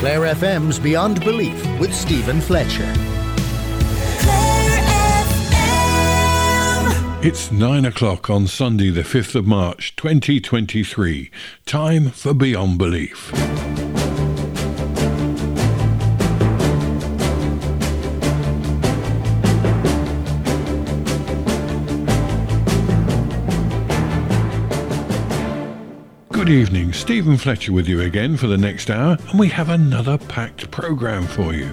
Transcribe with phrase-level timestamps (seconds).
[0.00, 2.90] Clare FM's Beyond Belief with Stephen Fletcher.
[7.22, 11.30] It's nine o'clock on Sunday, the 5th of March, 2023.
[11.66, 13.30] Time for Beyond Belief.
[26.50, 30.18] Good evening, Stephen Fletcher with you again for the next hour, and we have another
[30.18, 31.70] packed programme for you.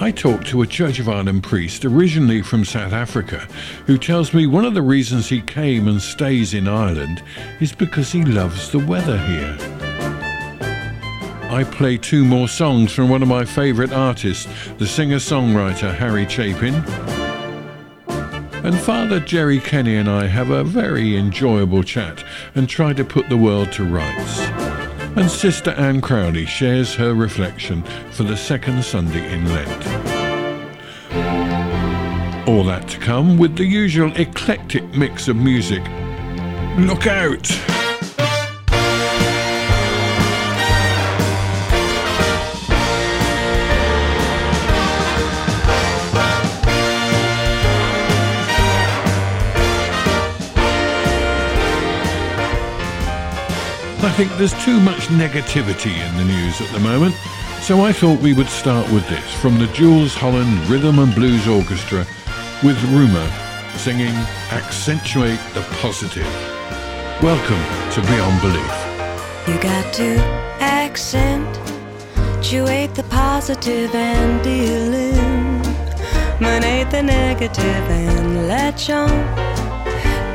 [0.00, 3.48] I talked to a Church of Ireland priest originally from South Africa
[3.86, 7.20] who tells me one of the reasons he came and stays in Ireland
[7.58, 9.56] is because he loves the weather here.
[11.50, 14.46] I play two more songs from one of my favourite artists,
[14.78, 17.29] the singer songwriter Harry Chapin.
[18.62, 22.24] And Father Jerry Kenny and I have a very enjoyable chat
[22.54, 24.40] and try to put the world to rights
[25.16, 27.82] and Sister Anne Crowley shares her reflection
[28.12, 29.86] for the second Sunday in Lent.
[32.48, 35.82] All that to come with the usual eclectic mix of music.
[36.78, 37.79] Look out!
[54.02, 57.14] I think there's too much negativity in the news at the moment,
[57.60, 61.46] so I thought we would start with this from the Jools Holland Rhythm and Blues
[61.46, 62.06] Orchestra
[62.64, 63.30] with Rumer
[63.76, 64.14] singing
[64.52, 66.24] Accentuate the Positive.
[67.22, 68.74] Welcome to Beyond Belief.
[69.46, 70.18] You got to
[70.62, 71.44] accentuate
[72.94, 75.60] the positive and deal in,
[76.40, 79.49] eliminate the negative and latch on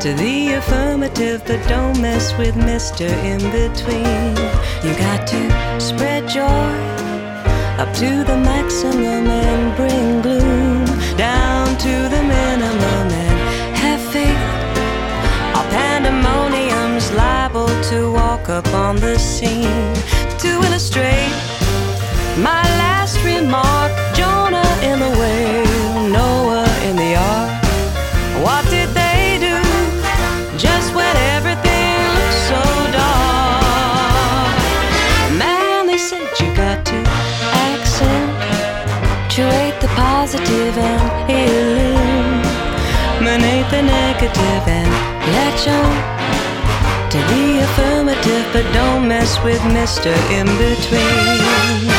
[0.05, 3.09] to the affirmative, but don't mess with Mr.
[3.25, 4.35] In Between.
[4.85, 6.69] You got to spread joy
[7.81, 10.85] up to the maximum and bring gloom
[11.17, 13.39] down to the minimum and
[13.81, 14.45] have faith.
[15.57, 19.95] Our pandemonium's liable to walk up on the scene
[20.37, 21.33] to illustrate
[22.37, 23.91] my last remark.
[24.13, 27.54] Jonah in the whale, Noah in the ark.
[43.65, 44.89] Eliminate the negative and
[45.33, 50.13] latch on to the affirmative, but don't mess with Mr.
[50.31, 51.94] In Between.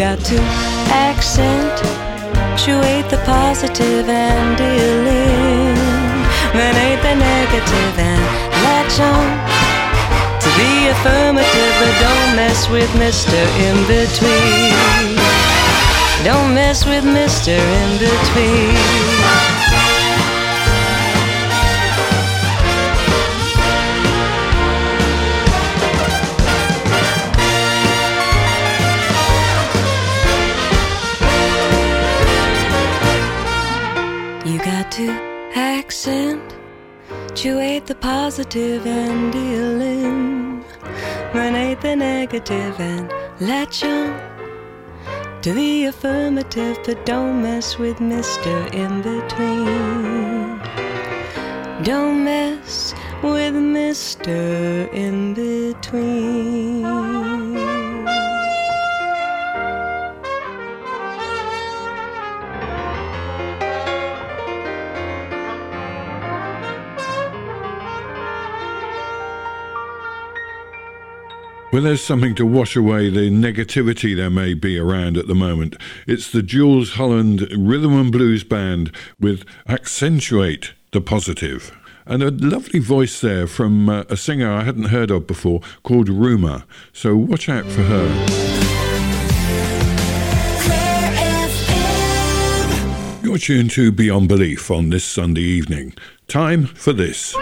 [0.00, 0.40] Got to
[0.96, 1.84] accentuate
[3.10, 5.76] the positive and eliminate
[7.02, 8.22] the negative and
[8.64, 9.28] latch on
[10.40, 13.36] to the affirmative, but don't mess with Mr.
[13.66, 14.72] In Between.
[16.24, 17.58] Don't mess with Mr.
[17.58, 19.79] In Between.
[36.08, 40.64] Accentuate the positive and eliminate
[41.82, 44.18] the negative and latch on
[45.42, 48.72] to the affirmative, but don't mess with Mr.
[48.72, 50.58] In Between.
[51.82, 54.90] Don't mess with Mr.
[54.94, 56.84] In Between.
[71.72, 75.76] Well, there's something to wash away the negativity there may be around at the moment.
[76.04, 78.90] It's the Jools Holland Rhythm and Blues Band
[79.20, 81.70] with Accentuate the Positive.
[82.06, 86.08] And a lovely voice there from uh, a singer I hadn't heard of before called
[86.08, 86.64] Rumer.
[86.92, 88.08] So watch out for her.
[93.22, 95.94] You're tuned to Beyond Belief on this Sunday evening.
[96.26, 97.36] Time for this.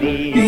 [0.00, 0.47] Good company.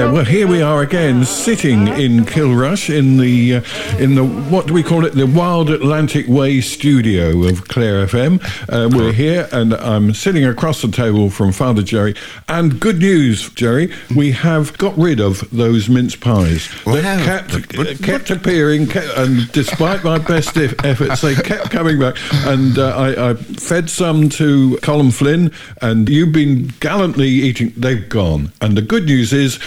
[0.00, 4.66] Yeah, well, here we are again, sitting in Kilrush in the uh, in the what
[4.66, 5.10] do we call it?
[5.14, 8.40] The Wild Atlantic Way studio of Clare FM.
[8.70, 12.14] Uh, we're here, and I'm sitting across the table from Father Jerry.
[12.48, 17.76] And good news, Jerry, we have got rid of those mince pies Wow, that kept
[17.76, 22.16] but- kept appearing, kept, and despite my best eff- efforts, they kept coming back.
[22.46, 27.74] And uh, I, I fed some to Colin Flynn, and you've been gallantly eating.
[27.76, 29.58] They've gone, and the good news is.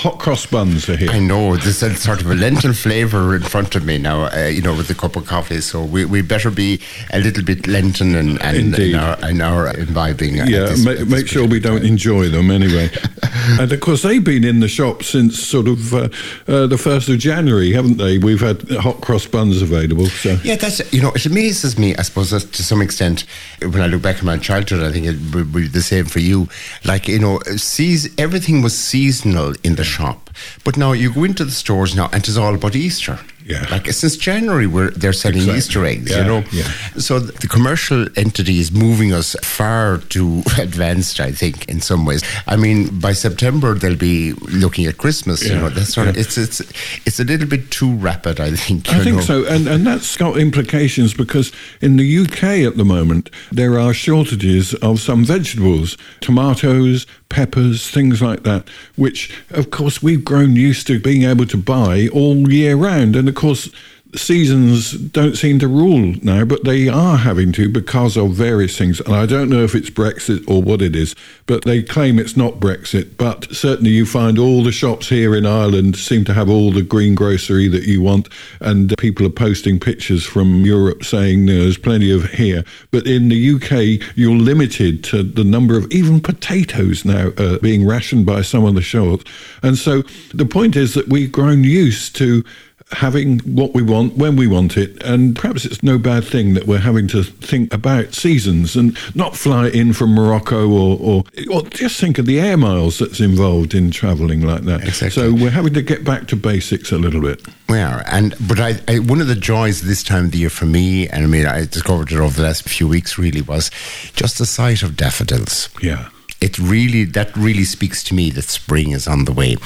[0.00, 1.08] Hot cross buns are here.
[1.10, 4.46] I know there's a sort of a lentil flavour in front of me now, uh,
[4.46, 5.62] you know, with a cup of coffee.
[5.62, 6.80] So we, we better be
[7.14, 10.36] a little bit Lenten and, and in, our, in our imbibing.
[10.36, 12.90] Yeah, this- ma- make sure we don't enjoy them anyway.
[13.58, 15.98] and of course, they've been in the shop since sort of uh,
[16.46, 18.18] uh, the 1st of January, haven't they?
[18.18, 20.06] We've had hot cross buns available.
[20.08, 20.36] So.
[20.44, 21.96] Yeah, that's you know it amazes me.
[21.96, 23.24] I suppose that to some extent,
[23.62, 26.20] when I look back at my childhood, I think it would be the same for
[26.20, 26.48] you.
[26.84, 30.30] Like you know, seas- everything was seasonal in the shop,
[30.64, 33.18] but now you go into the stores now, and it's all about Easter.
[33.48, 33.64] Yeah.
[33.70, 35.58] like since January, we're they're selling Exactly.
[35.58, 36.10] Easter eggs.
[36.10, 36.64] Yeah, You know, yeah.
[36.98, 41.20] so the commercial entity is moving us far too advanced.
[41.20, 42.22] I think in some ways.
[42.48, 44.32] I mean, by September they'll be
[44.62, 45.44] looking at Christmas.
[45.48, 46.60] You know, that's sort of it's it's
[47.06, 48.40] it's a little bit too rapid.
[48.40, 48.88] I think.
[48.92, 49.22] I think know.
[49.22, 53.94] so, and and that's got implications because in the UK at the moment there are
[53.94, 60.86] shortages of some vegetables, tomatoes, peppers, things like that, which of course we've grown used
[60.88, 63.70] to being able to buy all year round, and of course.
[64.14, 69.00] Seasons don't seem to rule now, but they are having to because of various things.
[69.00, 71.14] And I don't know if it's Brexit or what it is,
[71.46, 73.16] but they claim it's not Brexit.
[73.16, 76.82] But certainly you find all the shops here in Ireland seem to have all the
[76.82, 78.28] green grocery that you want.
[78.60, 82.64] And people are posting pictures from Europe saying there's plenty of here.
[82.92, 87.86] But in the UK, you're limited to the number of even potatoes now uh, being
[87.86, 89.24] rationed by some of the shops.
[89.62, 92.44] And so the point is that we've grown used to
[92.92, 95.02] having what we want when we want it.
[95.02, 99.36] And perhaps it's no bad thing that we're having to think about seasons and not
[99.36, 103.74] fly in from Morocco or, or, or just think of the air miles that's involved
[103.74, 104.84] in travelling like that.
[104.84, 105.10] Exactly.
[105.10, 107.44] So we're having to get back to basics a little bit.
[107.68, 110.50] We are, and but I, I one of the joys this time of the year
[110.50, 113.70] for me, and I mean I discovered it over the last few weeks, really was
[114.14, 115.68] just the sight of daffodils.
[115.82, 116.08] Yeah.
[116.40, 119.56] It really that really speaks to me that spring is on the way,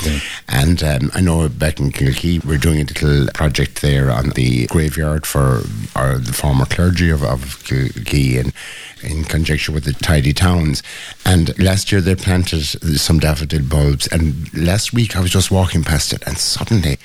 [0.49, 4.67] and um, I know back in Kilkee we're doing a little project there on the
[4.67, 5.63] graveyard for
[5.97, 8.53] our, the former clergy of, of Kilkee and
[9.03, 10.83] in conjunction with the tidy towns.
[11.25, 15.83] And last year they planted some daffodil bulbs, and last week I was just walking
[15.83, 16.99] past it, and suddenly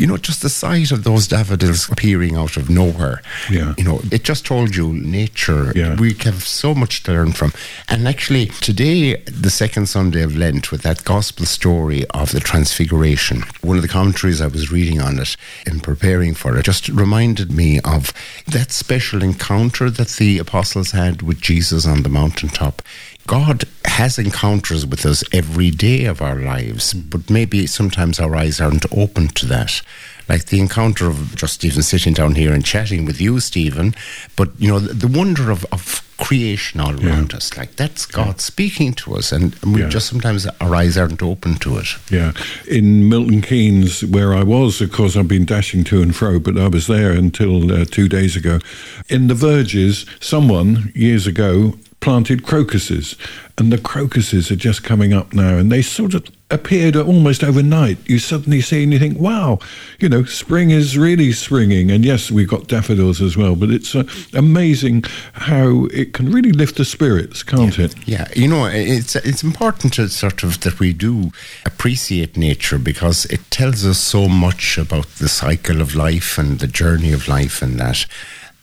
[0.00, 3.20] you know, just the sight of those daffodils appearing out of nowhere.
[3.50, 3.74] Yeah.
[3.76, 5.72] You know, it just told you nature.
[5.76, 6.00] Yeah.
[6.00, 7.52] We have so much to learn from.
[7.86, 13.42] And actually, today, the second Sunday of Lent, with that gospel story of the Transfiguration,
[13.60, 17.52] one of the commentaries I was reading on it in preparing for it just reminded
[17.52, 18.14] me of
[18.46, 22.80] that special encounter that the apostles had with Jesus on the mountaintop.
[23.26, 28.60] God has encounters with us every day of our lives, but maybe sometimes our eyes
[28.60, 29.82] aren't open to that.
[30.28, 33.94] Like the encounter of just even sitting down here and chatting with you, Stephen,
[34.36, 37.56] but you know, the, the wonder of, of creation all around us.
[37.56, 39.88] Like that's God speaking to us, and we Yeah.
[39.88, 41.88] just sometimes our eyes aren't open to it.
[42.10, 42.32] Yeah.
[42.68, 46.56] In Milton Keynes, where I was, of course, I've been dashing to and fro, but
[46.58, 48.60] I was there until uh, two days ago.
[49.08, 53.16] In the verges, someone years ago planted crocuses,
[53.58, 57.98] and the crocuses are just coming up now, and they sort of appeared almost overnight.
[58.08, 59.58] You suddenly see and you think, wow,
[59.98, 61.90] you know, spring is really springing.
[61.90, 64.04] And yes, we've got daffodils as well, but it's uh,
[64.34, 67.94] amazing how it can really lift the spirits, can't it?
[68.06, 71.30] Yeah, you know, it's it's important to sort of that we do
[71.64, 76.66] appreciate nature because it tells us so much about the cycle of life and the
[76.66, 78.06] journey of life and that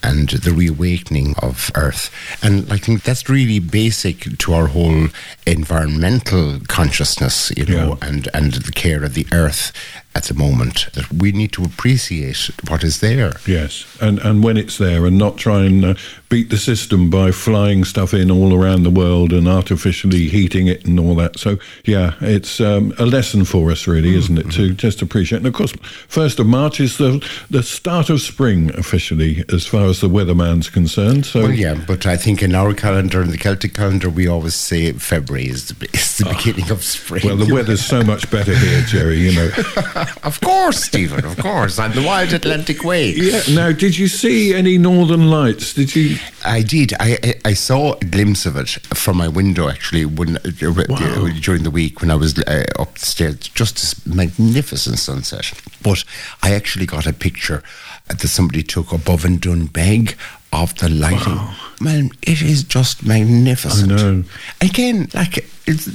[0.03, 2.11] and the reawakening of earth
[2.43, 5.07] and i think that's really basic to our whole
[5.45, 8.07] environmental consciousness you know Yeah.
[8.07, 9.71] and and the care of the earth
[10.17, 14.57] at the moment that we need to appreciate what is there Yes, and and when
[14.57, 15.93] it's there, and not try and uh,
[16.29, 20.85] beat the system by flying stuff in all around the world and artificially heating it
[20.85, 21.39] and all that.
[21.39, 24.51] So yeah, it's um, a lesson for us, really, isn't it?
[24.51, 25.39] To just appreciate.
[25.39, 25.73] And of course,
[26.07, 30.69] first of March is the the start of spring officially, as far as the weatherman's
[30.69, 31.25] concerned.
[31.25, 34.55] So Well, yeah, but I think in our calendar, in the Celtic calendar, we always
[34.55, 37.23] say February is the, is the beginning of spring.
[37.25, 39.19] well, the weather's so much better here, Jerry.
[39.19, 39.49] You know.
[40.23, 41.79] of course, Stephen, of course.
[41.79, 43.11] I'm the wild Atlantic way.
[43.11, 43.41] Yeah.
[43.53, 45.73] Now, did you see any northern lights?
[45.73, 46.17] Did you?
[46.45, 46.93] I did.
[46.99, 50.41] I, I I saw a glimpse of it from my window actually when uh,
[50.89, 51.29] Wow.
[51.41, 53.37] during the week when I was uh, upstairs.
[53.37, 55.51] Just this magnificent sunset.
[55.81, 56.03] But
[56.43, 57.63] I actually got a picture
[58.07, 60.15] that somebody took above and done Doonbeg
[60.53, 61.39] of the lighting.
[61.79, 63.91] Man, it is just magnificent.
[63.91, 64.23] I know.
[64.61, 65.85] Again, like it's,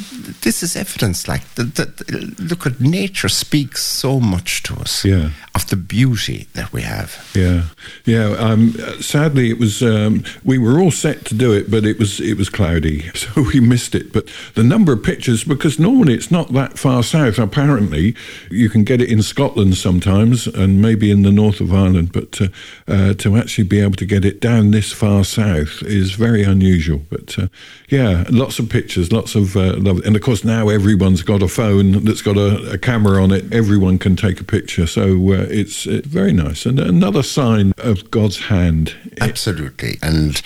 [0.42, 1.26] this is evidence.
[1.26, 5.02] Like the, the, look at nature speaks so much to us.
[5.04, 5.30] Yeah.
[5.54, 7.30] Of the beauty that we have.
[7.34, 7.64] Yeah,
[8.04, 8.34] yeah.
[8.38, 9.82] Um, sadly, it was.
[9.82, 13.42] Um, we were all set to do it, but it was it was cloudy, so
[13.52, 14.12] we missed it.
[14.12, 17.38] But the number of pictures, because normally it's not that far south.
[17.38, 18.14] Apparently,
[18.50, 22.12] you can get it in Scotland sometimes, and maybe in the north of Ireland.
[22.12, 22.48] But uh,
[22.88, 27.02] uh, to actually be able to get it down this far south is very unusual.
[27.08, 27.48] But uh,
[27.88, 30.00] yeah, lots of pictures, lots of uh, love.
[30.04, 33.52] And of course, now everyone's got a phone that's got a, a camera on it.
[33.52, 38.10] Everyone can take a picture, so uh, it's, it's very nice and another sign of
[38.10, 38.94] God's hand.
[39.20, 39.98] Absolutely.
[40.02, 40.42] And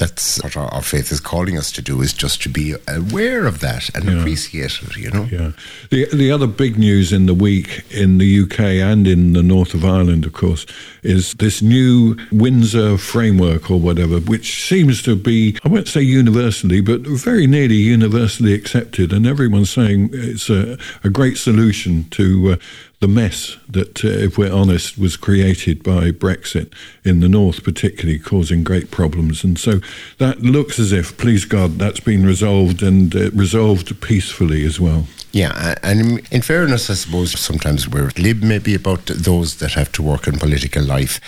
[0.00, 3.46] that's what our, our faith is calling us to do is just to be aware
[3.46, 5.28] of that and appreciate it, you know?
[5.30, 5.52] Yeah.
[5.90, 9.74] The the other big news in the week in the UK and in the north
[9.74, 10.64] of Ireland, of course,
[11.02, 16.80] is this new Windsor framework or whatever, which seems to be I won't say universally,
[16.80, 22.52] but very nearly universally accepted, and everyone's saying it's a, a great solution to.
[22.52, 22.56] Uh,
[23.00, 26.70] the mess that, uh, if we're honest, was created by Brexit
[27.02, 29.42] in the north, particularly causing great problems.
[29.42, 29.80] And so
[30.18, 35.06] that looks as if, please God, that's been resolved and uh, resolved peacefully as well.
[35.32, 40.02] Yeah, and in- fairness, I suppose sometimes we're glib maybe about those that have to
[40.02, 41.20] work in political life,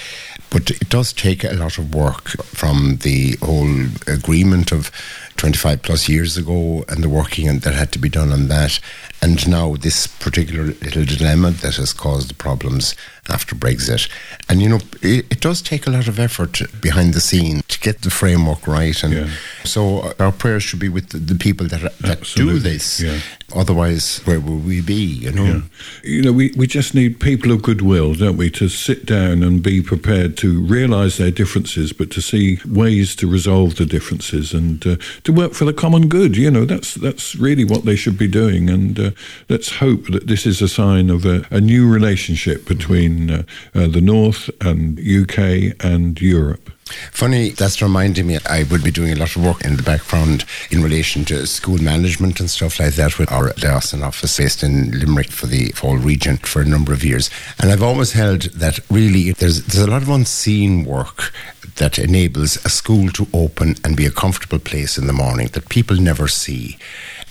[0.50, 4.90] but it does take a lot of work from the whole agreement of
[5.36, 8.80] 25 plus years ago and the working that had to be done on that,
[9.22, 12.94] and now this particular little dilemma that has caused the problems
[13.30, 14.08] after Brexit.
[14.48, 17.78] And you know, it, it does take a lot of effort behind the scene to
[17.78, 19.28] get the framework right, and Yeah.
[19.64, 23.00] so our prayers should be with the, the people that that do this.
[23.00, 23.20] yeah.
[23.54, 24.94] Otherwise, where will we be?
[25.04, 25.44] You know.
[25.44, 25.60] Yeah.
[26.02, 29.62] You know, we, we just need people of goodwill, don't we, to sit down and
[29.62, 34.84] be prepared to realise their differences, but to see ways to resolve the differences and
[34.86, 36.36] uh, to work for the common good.
[36.36, 38.70] You know, that's that's really what they should be doing.
[38.70, 39.10] And uh,
[39.48, 43.42] let's hope that this is a sign of a, a new relationship between uh,
[43.74, 46.71] uh, the North and UK and Europe.
[46.84, 50.44] Funny, that's reminding me, I would be doing a lot of work in the background
[50.70, 54.90] in relation to school management and stuff like that with our Dawson office based in
[54.90, 57.30] Limerick for the Fall region for a number of years.
[57.60, 61.32] And I've always held that really there's, there's a lot of unseen work
[61.76, 65.68] that enables a school to open and be a comfortable place in the morning that
[65.68, 66.76] people never see.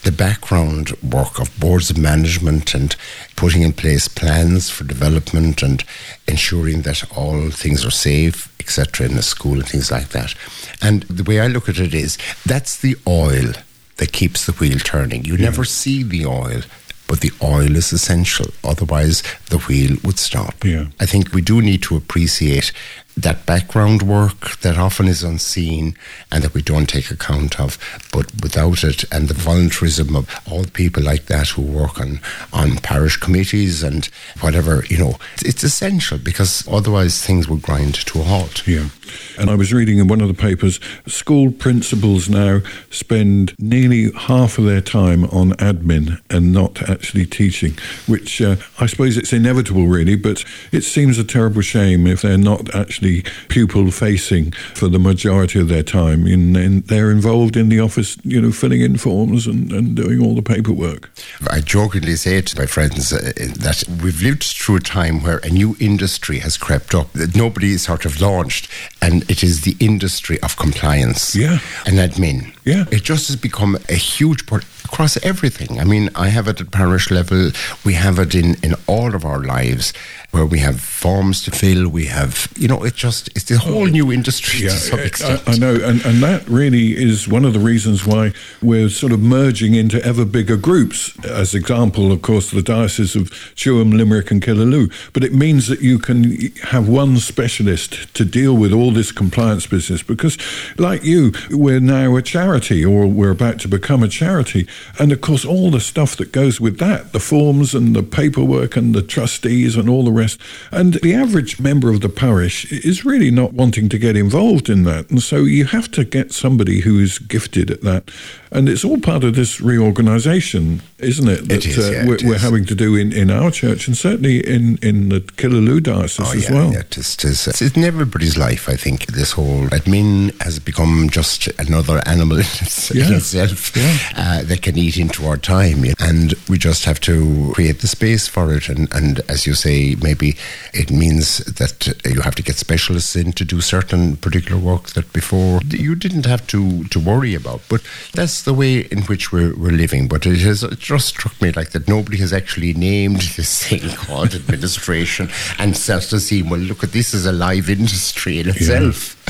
[0.03, 2.96] The background work of boards of management and
[3.36, 5.84] putting in place plans for development and
[6.27, 10.35] ensuring that all things are safe, etc., in the school and things like that.
[10.81, 13.53] And the way I look at it is that's the oil
[13.97, 15.25] that keeps the wheel turning.
[15.25, 16.61] You never see the oil,
[17.07, 18.47] but the oil is essential.
[18.63, 20.63] Otherwise, the wheel would stop.
[20.63, 20.87] Yeah.
[20.99, 22.71] I think we do need to appreciate
[23.17, 25.95] that background work that often is unseen
[26.31, 27.77] and that we don't take account of.
[28.11, 32.19] But without it and the voluntarism of all the people like that who work on,
[32.53, 34.05] on parish committees and
[34.39, 38.67] whatever, you know, it's essential because otherwise things will grind to a halt.
[38.67, 38.89] Yeah.
[39.37, 44.57] And I was reading in one of the papers school principals now spend nearly half
[44.57, 47.77] of their time on admin and not actually teaching,
[48.07, 52.37] which uh, I suppose it's inevitable, really, but it seems a terrible shame if they're
[52.37, 53.00] not actually
[53.50, 56.27] pupil facing for the majority of their time.
[56.27, 60.22] In, in, they're involved in the office, you know, filling in forms and, and doing
[60.24, 61.10] all the paperwork.
[61.50, 65.50] I jokingly say to my friends uh, that we've lived through a time where a
[65.50, 68.70] new industry has crept up that nobody sort of launched,
[69.01, 71.60] and it is the industry of compliance Yeah.
[71.86, 72.53] and admin.
[72.63, 72.86] Yeah.
[72.91, 74.65] It just has become a huge part.
[74.91, 75.79] Across everything.
[75.79, 77.51] I mean, I have it at parish level.
[77.86, 79.93] We have it in, in all of our lives
[80.31, 81.89] where we have forms to fill.
[81.89, 85.41] We have, you know, it just, it's the whole new industry to some extent.
[85.48, 85.75] I, I know.
[85.75, 90.03] And, and that really is one of the reasons why we're sort of merging into
[90.05, 91.17] ever bigger groups.
[91.25, 94.91] As example, of course, the Diocese of Tuam, Limerick and Killaloe.
[95.13, 99.67] But it means that you can have one specialist to deal with all this compliance
[99.67, 100.38] business because,
[100.77, 104.67] like you, we're now a charity or we're about to become a charity.
[105.00, 108.75] And of course, all the stuff that goes with that, the forms and the paperwork
[108.75, 110.39] and the trustees and all the rest.
[110.71, 114.83] And the average member of the parish is really not wanting to get involved in
[114.83, 115.09] that.
[115.09, 118.11] And so you have to get somebody who is gifted at that.
[118.53, 121.48] And it's all part of this reorganisation, isn't it?
[121.48, 123.96] That, it is, uh, yeah, we're, we're, having to do in, in our church and
[123.96, 126.74] certainly in, in the Killaloe diocese oh, as yeah, well.
[126.74, 127.48] Yeah, it is, it is.
[127.48, 132.46] It's in everybody's life, I think, this whole admin has become just another animal in,
[132.93, 133.15] yeah.
[133.15, 133.98] itself yeah.
[134.17, 135.86] uh, that can eat into our time.
[136.00, 138.67] And we just have to create the space for it.
[138.67, 140.36] And, and as you say, maybe
[140.74, 145.13] it means that you have to get specialists in to do certain particular work that
[145.13, 147.62] before you didn't have to, to worry about.
[147.70, 147.81] But
[148.13, 150.07] that's the way in which we're, we're living.
[150.07, 153.89] But it has it just struck me like that nobody has actually named this thing
[153.95, 158.50] called administration and starts to see, well, look at this as a live industry in
[158.50, 159.15] itself.
[159.17, 159.20] Yeah,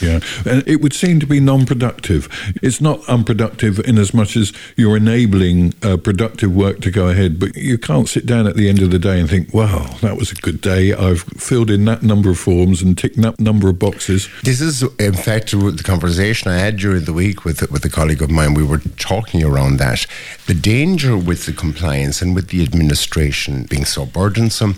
[0.00, 0.20] yeah.
[0.44, 2.28] And it would seem to be non productive.
[2.62, 7.38] It's not unproductive in as much as you're enabling uh, productive work to go ahead,
[7.38, 10.16] but you can't sit down at the end of the day and think, wow, that
[10.16, 10.92] was a good day.
[10.92, 14.28] I've filled in that number of forms and ticked that number of boxes.
[14.42, 18.22] This is, in fact, the conversation I had during the week with, with a colleague
[18.22, 18.54] of mine.
[18.54, 20.06] We were talking around that.
[20.46, 24.76] The danger with the compliance and with the administration being so burdensome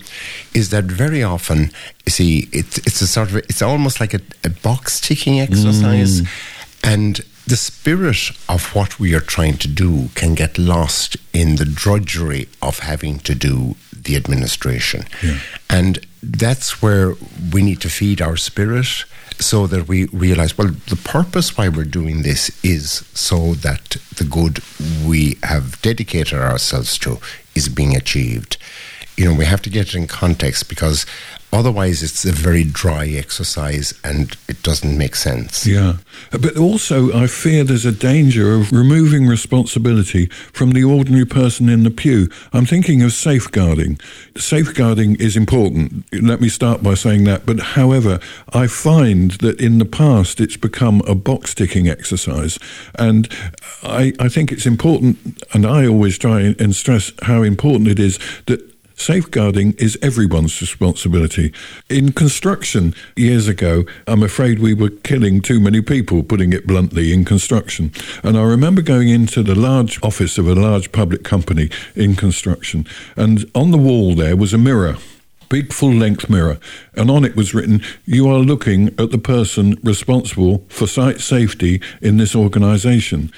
[0.53, 1.71] is that very often,
[2.05, 6.21] you see, it's, it's a sort of, it's almost like a, a box ticking exercise.
[6.21, 6.27] Mm.
[6.83, 11.65] And the spirit of what we are trying to do can get lost in the
[11.65, 15.03] drudgery of having to do the administration.
[15.23, 15.39] Yeah.
[15.69, 17.15] And that's where
[17.51, 19.05] we need to feed our spirit
[19.39, 24.25] so that we realize, well, the purpose why we're doing this is so that the
[24.25, 24.59] good
[25.05, 27.19] we have dedicated ourselves to
[27.55, 28.57] is being achieved.
[29.19, 31.05] You know, we have to get it in context because
[31.51, 35.65] Otherwise, it's a very dry exercise and it doesn't make sense.
[35.65, 35.97] Yeah.
[36.31, 41.83] But also, I fear there's a danger of removing responsibility from the ordinary person in
[41.83, 42.29] the pew.
[42.53, 43.99] I'm thinking of safeguarding.
[44.37, 46.05] Safeguarding is important.
[46.13, 47.47] Let me start by saying that.
[47.47, 48.19] But however,
[48.53, 52.59] I find that in the past it's become a box ticking exercise.
[52.99, 53.27] And
[53.81, 58.19] I, I think it's important, and I always try and stress how important it is
[58.45, 58.68] that
[58.99, 61.53] Safeguarding is everyone's responsibility.
[61.89, 67.13] In construction, years ago, I'm afraid we were killing too many people, putting it bluntly,
[67.13, 67.93] in construction.
[68.23, 72.85] And I remember going into the large office of a large public company in construction,
[73.15, 74.97] and on the wall there was a mirror
[75.49, 76.59] big full length mirror,
[76.93, 81.81] and on it was written, You are looking at the person responsible for site safety
[82.01, 83.31] in this organisation.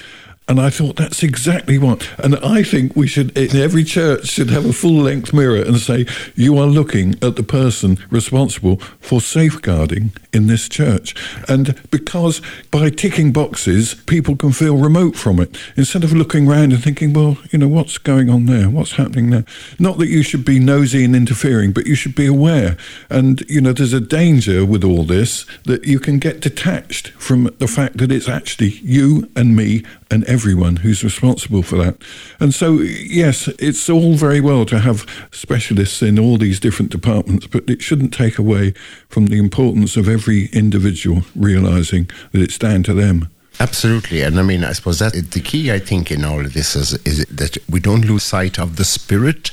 [0.48, 2.10] And I thought that's exactly what.
[2.18, 5.78] And I think we should, in every church, should have a full length mirror and
[5.78, 11.16] say, you are looking at the person responsible for safeguarding in this church.
[11.48, 16.74] And because by ticking boxes, people can feel remote from it instead of looking around
[16.74, 18.70] and thinking, well, you know, what's going on there?
[18.70, 19.46] What's happening there?
[19.80, 22.76] Not that you should be nosy and interfering, but you should be aware.
[23.10, 27.56] And, you know, there's a danger with all this that you can get detached from
[27.60, 31.98] the fact that it's actually you and me and everyone who's responsible for that.
[32.40, 37.48] And so, yes, it's all very well to have specialists in all these different departments,
[37.48, 38.74] but it shouldn't take away
[39.08, 43.30] from the importance of every individual realizing that it's down to them.
[43.60, 45.72] Absolutely, and I mean, I suppose that the key.
[45.72, 48.86] I think in all of this is, is that we don't lose sight of the
[48.86, 49.52] spirit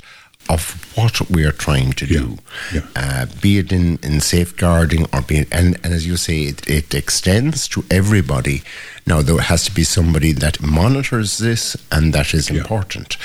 [0.49, 2.39] of what we are trying to do,
[2.73, 2.87] yeah, yeah.
[2.97, 6.67] Uh, be it in, in safeguarding or be it, and, and as you say, it,
[6.67, 8.63] it extends to everybody.
[9.09, 12.59] Now, there has to be somebody that monitors this, and that is Yeah.
[12.59, 13.17] important.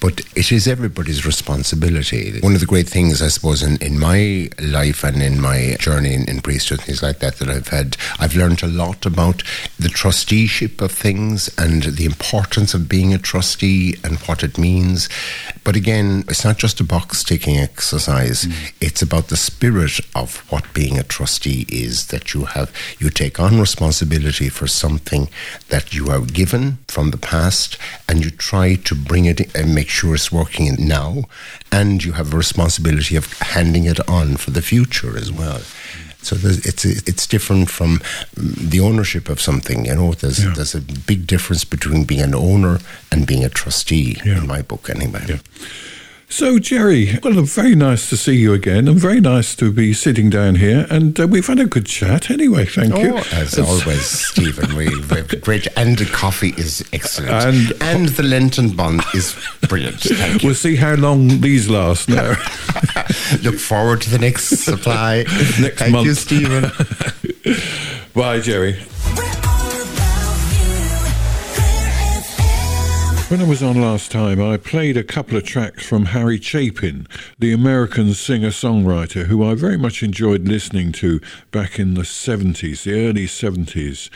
[0.00, 2.38] But it is everybody's responsibility.
[2.40, 6.14] One of the great things, I suppose, in, in my life and in my journey
[6.14, 9.42] in, in priesthood, things like that, that I've had, I've learned a lot about
[9.78, 15.08] the trusteeship of things and the importance of being a trustee and what it means.
[15.64, 18.44] But again, it's not just a box ticking exercise.
[18.44, 18.72] Mm.
[18.80, 22.70] It's about the spirit of what being a trustee is that you have,
[23.00, 28.24] you take on responsibility for something something that you are given from the past and
[28.24, 31.24] you try to bring it and make sure it's working now.
[31.70, 35.60] And you have a responsibility of handing it on for the future as well.
[36.20, 38.00] So it's it's different from
[38.34, 39.86] the ownership of something.
[39.86, 40.52] You know, there's yeah.
[40.54, 42.80] there's a big difference between being an owner
[43.12, 44.16] and being a trustee.
[44.24, 44.38] Yeah.
[44.38, 45.24] In my book, anyway.
[45.28, 45.38] Yeah.
[46.30, 50.28] So, Jerry, well, very nice to see you again, and very nice to be sitting
[50.28, 50.86] down here.
[50.90, 52.66] And uh, we've had a good chat anyway.
[52.66, 53.16] Thank oh, you.
[53.32, 58.22] As it's always, Stephen, we, have great, and the coffee is excellent, and, and the
[58.22, 59.34] Lenten bun is
[59.68, 60.06] brilliant.
[60.44, 62.28] we'll see how long these last now.
[63.42, 65.16] Look forward to the next supply
[65.60, 66.06] next Thank month.
[66.06, 66.70] you, Stephen.
[68.12, 68.78] Bye, Jerry.
[73.28, 77.06] When I was on last time, I played a couple of tracks from Harry Chapin,
[77.38, 82.84] the American singer songwriter who I very much enjoyed listening to back in the 70s,
[82.84, 84.08] the early 70s.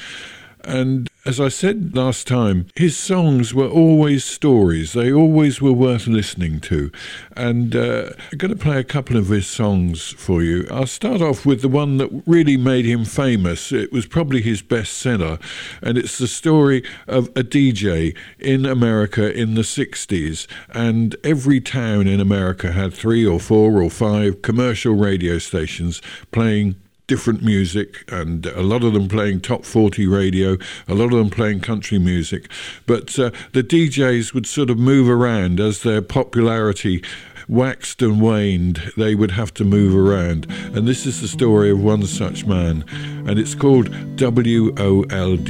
[0.64, 4.92] And as I said last time, his songs were always stories.
[4.92, 6.90] They always were worth listening to.
[7.36, 10.66] And uh, I'm going to play a couple of his songs for you.
[10.68, 13.70] I'll start off with the one that really made him famous.
[13.70, 15.38] It was probably his best seller,
[15.80, 20.48] and it's the story of a DJ in America in the 60s.
[20.70, 26.81] And every town in America had three or four or five commercial radio stations playing
[27.12, 30.56] different music, and a lot of them playing top 40 radio,
[30.88, 32.50] a lot of them playing country music.
[32.86, 37.04] But uh, the DJs would sort of move around as their popularity
[37.48, 40.46] waxed and waned, they would have to move around.
[40.74, 42.82] And this is the story of one such man,
[43.28, 45.48] and it's called WOLD.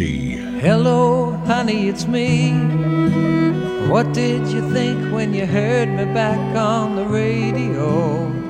[0.66, 2.54] Hello, honey, it's me.
[3.88, 8.41] What did you think when you heard me back on the radio?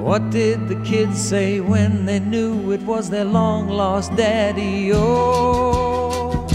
[0.00, 4.90] What did the kids say when they knew it was their long lost daddy?
[4.94, 6.48] Oh.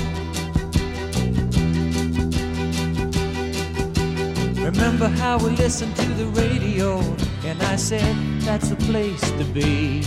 [4.56, 7.00] Remember how we listened to the radio,
[7.46, 10.04] and I said that's the place to be.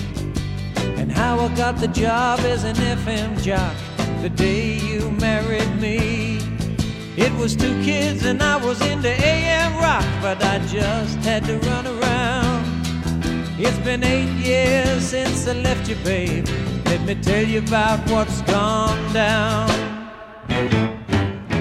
[0.98, 3.76] And how I got the job as an FM jock
[4.20, 6.38] the day you married me.
[7.16, 11.56] It was two kids, and I was into AM rock, but I just had to
[11.58, 12.57] run around.
[13.60, 16.46] It's been eight years since I left you, babe.
[16.84, 19.68] Let me tell you about what's gone down.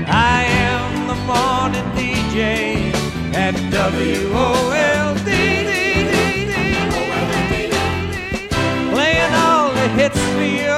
[0.08, 2.94] I am the morning DJ
[3.34, 5.26] at WOLD.
[8.94, 10.78] Playing all the hits for you,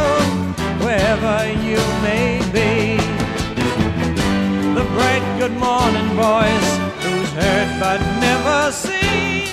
[0.86, 2.95] wherever you may be.
[4.73, 6.69] The bright good morning voice
[7.03, 9.48] who's heard but never seen.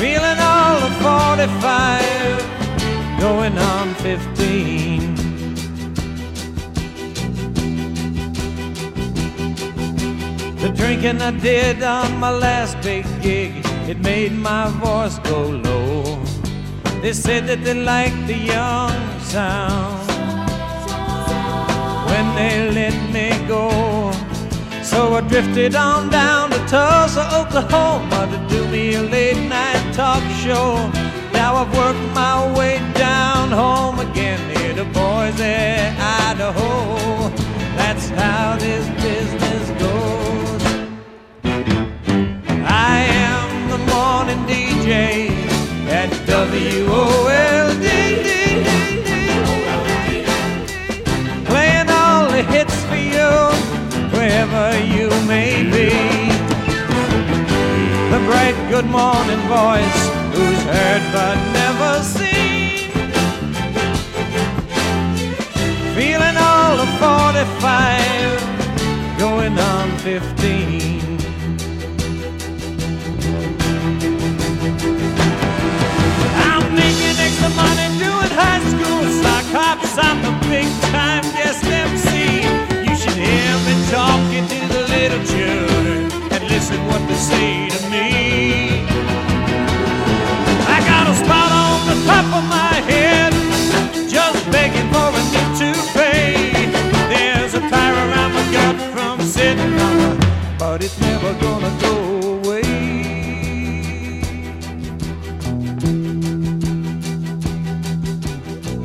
[0.00, 5.14] Feeling all of 45, going on 15.
[10.56, 13.52] The drinking I did on my last big gig,
[13.90, 16.18] it made my voice go low.
[17.02, 20.08] They said that they liked the young sound
[22.08, 23.29] when they let me
[25.30, 30.74] drifted on down to Tulsa, Oklahoma to do me a late night talk show.
[31.32, 35.44] Now I've worked my way down home again near to Boise,
[36.24, 37.28] Idaho.
[37.78, 40.62] That's how this business goes.
[42.66, 42.96] I
[43.28, 45.30] am the morning DJ
[45.88, 47.69] at WOLD.
[55.30, 55.90] May be.
[58.12, 60.00] The bright good morning voice
[60.34, 62.90] who's heard but never seen.
[65.94, 68.40] Feeling all of 45,
[69.20, 70.18] going on 15.
[76.46, 79.92] I'm making extra money doing high school sock hops.
[79.96, 81.19] I'm the big time
[85.00, 88.84] little children and listen what they say to me.
[90.74, 93.32] I got a spot on the top of my head,
[94.10, 96.68] just begging for a new toupee.
[97.08, 101.94] There's a tire around my gut from sitting on it, but it's never gonna go
[102.36, 102.62] away.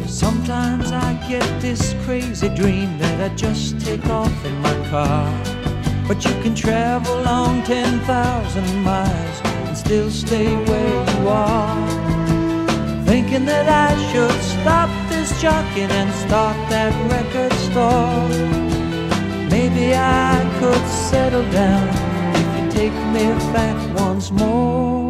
[0.08, 5.55] Sometimes I get this crazy dream that I just take off in my car.
[6.08, 12.06] But you can travel on 10,000 miles and still stay where you are.
[13.06, 18.30] thinking that I should stop this jockeying and start that record store.
[19.50, 21.88] Maybe I could settle down
[22.36, 25.06] if you take me back once more.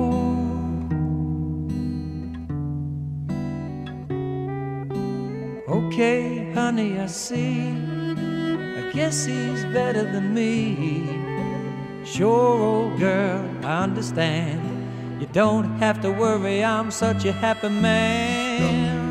[5.67, 7.94] Okay, honey, I see.
[8.95, 11.19] Guess he's better than me.
[12.05, 14.61] Sure, old girl, I understand.
[15.19, 19.04] You don't have to worry, I'm such a happy man.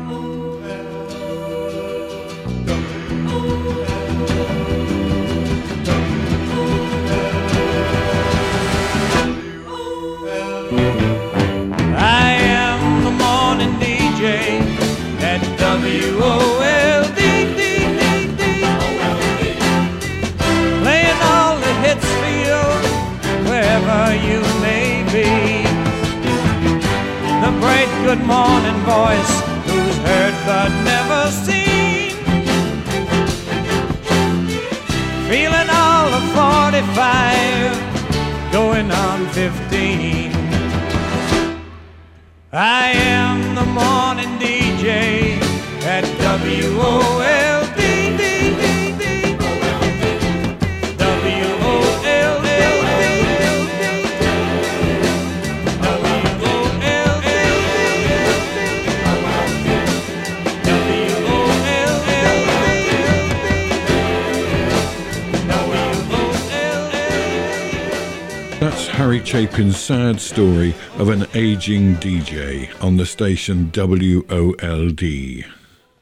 [28.15, 32.11] Good morning voice who's heard but never seen.
[35.29, 37.77] Feeling all of 45,
[38.51, 40.31] going on 15.
[42.53, 45.39] I am the morning DJ
[45.83, 47.14] at WOLD.
[69.25, 75.03] Chapin's sad story of an aging DJ on the station WOLD.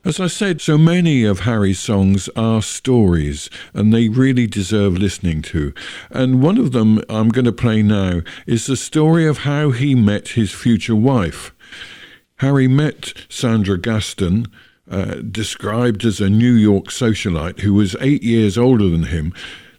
[0.04, 5.42] As I said, so many of Harry's songs are stories and they really deserve listening
[5.44, 5.74] to.
[6.10, 9.96] And one of them I'm going to play now is the story of how he
[9.96, 11.56] met his future wife.
[12.38, 14.48] Harry met Sandra Gaston,
[14.92, 19.34] uh, described as a New York socialite who was eight years older than him.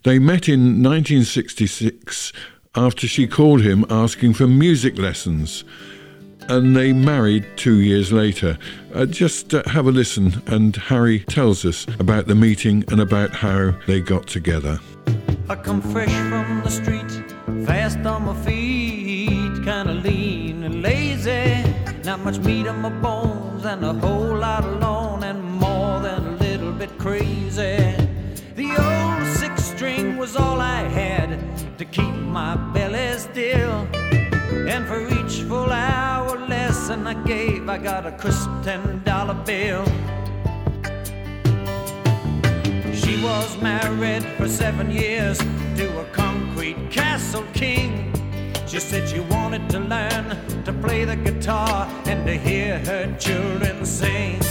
[0.04, 2.33] They met in 1966
[2.76, 5.64] after she called him asking for music lessons.
[6.48, 8.58] And they married two years later.
[8.92, 13.30] Uh, just uh, have a listen, and Harry tells us about the meeting and about
[13.30, 14.78] how they got together.
[15.48, 17.10] I come fresh from the street,
[17.66, 21.64] fast on my feet, kinda lean and lazy.
[22.04, 26.37] Not much meat on my bones, and a whole lot alone, and more than a
[26.37, 27.94] little bit crazy.
[28.54, 31.38] The old six string was all I had
[31.78, 33.87] to keep my belly still.
[34.66, 39.85] And for each full hour lesson I gave, I got a crisp ten dollar bill.
[42.92, 45.38] She was married for seven years
[45.79, 48.12] to a concrete castle king.
[48.66, 50.27] She said she wanted to learn
[50.64, 54.42] to play the guitar and to hear her children sing.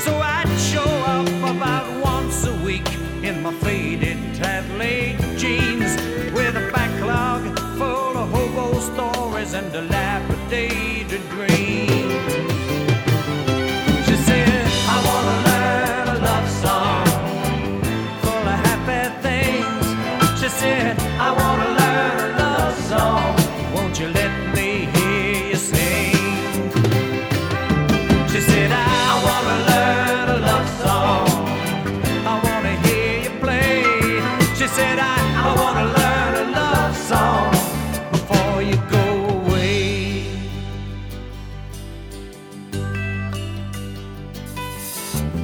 [0.00, 2.88] So I'd show up about once a week
[3.22, 5.94] in my faded tattly jeans
[6.34, 6.61] with a
[7.12, 10.81] backlog full of hobo stories and dilapidated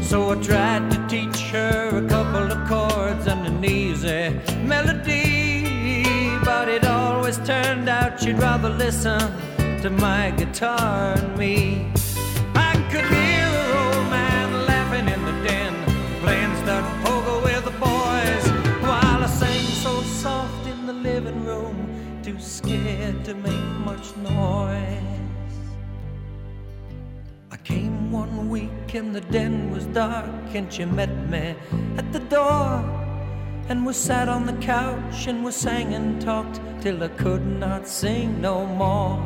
[0.09, 6.38] So I tried to teach her a couple of chords and an easy melody.
[6.42, 9.21] But it always turned out she'd rather listen
[9.83, 11.92] to my guitar and me.
[12.55, 15.75] I could hear her old man laughing in the den,
[16.23, 18.44] playing stud poker with the boys,
[18.81, 21.77] while I sang so soft in the living room,
[22.23, 24.78] too scared to make much noise.
[28.11, 31.55] One week and the den was dark, and she met me
[31.97, 32.83] at the door.
[33.68, 37.87] And we sat on the couch and we sang and talked till I could not
[37.87, 39.23] sing no more.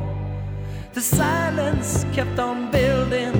[0.94, 3.34] The silence kept on building,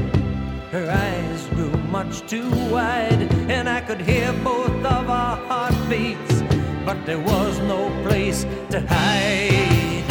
[0.70, 6.42] her eyes grew much too wide, and I could hear both of our heartbeats,
[6.86, 10.06] but there was no place to hide.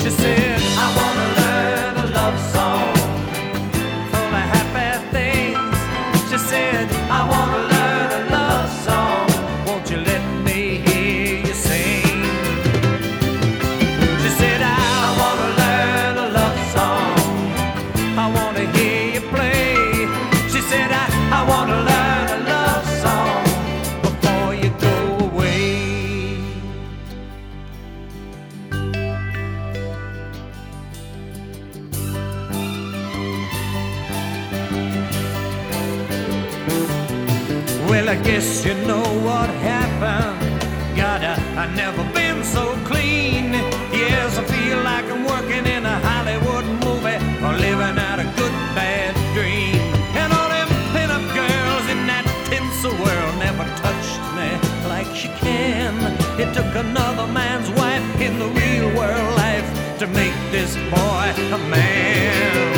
[0.00, 2.55] She said, I wanna learn a love song
[56.96, 62.75] another man's wife in the real world life to make this boy a man.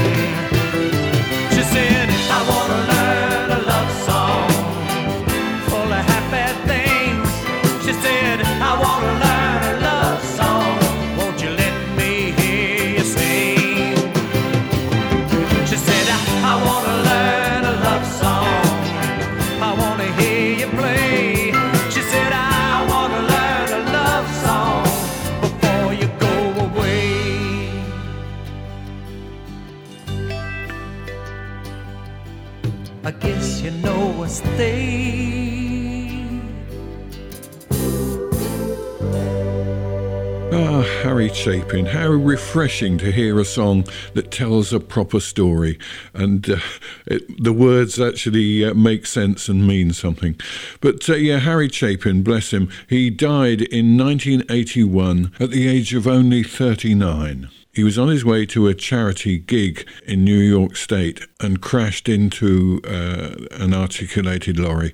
[41.34, 45.78] Chapin, how refreshing to hear a song that tells a proper story
[46.14, 46.58] and uh,
[47.06, 50.38] it, the words actually uh, make sense and mean something.
[50.80, 56.06] But uh, yeah, Harry Chapin, bless him, he died in 1981 at the age of
[56.06, 57.50] only 39.
[57.78, 62.08] He was on his way to a charity gig in New York State and crashed
[62.08, 64.92] into uh, an articulated lorry.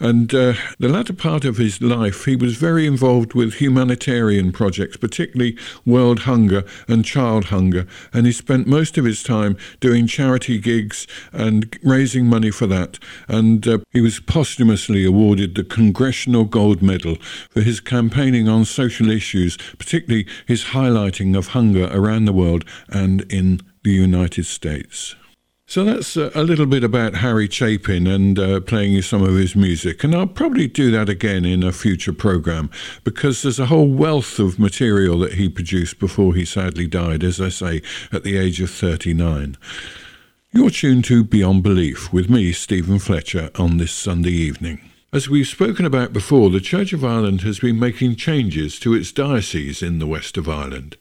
[0.00, 4.96] And uh, the latter part of his life, he was very involved with humanitarian projects,
[4.96, 7.86] particularly world hunger and child hunger.
[8.12, 12.98] And he spent most of his time doing charity gigs and raising money for that.
[13.28, 17.14] And uh, he was posthumously awarded the Congressional Gold Medal
[17.50, 23.22] for his campaigning on social issues, particularly his highlighting of hunger around the world and
[23.32, 25.14] in the United States.
[25.66, 29.34] So that's uh, a little bit about Harry Chapin and uh, playing you some of
[29.34, 30.04] his music.
[30.04, 32.70] And I'll probably do that again in a future program
[33.02, 37.40] because there's a whole wealth of material that he produced before he sadly died, as
[37.40, 37.80] I say,
[38.12, 39.56] at the age of 39.
[40.52, 44.80] You're tuned to Beyond Belief with me, Stephen Fletcher, on this Sunday evening.
[45.14, 49.12] As we've spoken about before, the Church of Ireland has been making changes to its
[49.12, 50.96] diocese in the west of Ireland.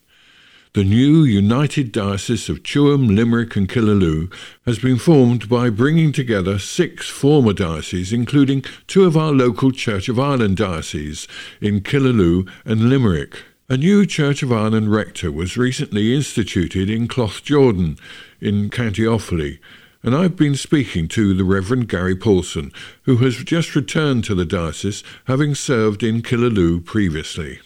[0.74, 4.34] The new United Diocese of Tuam, Limerick, and Killaloe
[4.66, 10.10] has been formed by bringing together six former dioceses, including two of our local Church
[10.10, 11.28] of Ireland dioceses
[11.62, 13.44] in Killaloe and Limerick.
[13.70, 18.00] A new Church of Ireland rector was recently instituted in Cloughjordan
[18.42, 19.60] in County Offaly,
[20.02, 22.72] and I've been speaking to the Reverend Gary Paulson,
[23.04, 27.60] who has just returned to the diocese, having served in Killaloe previously.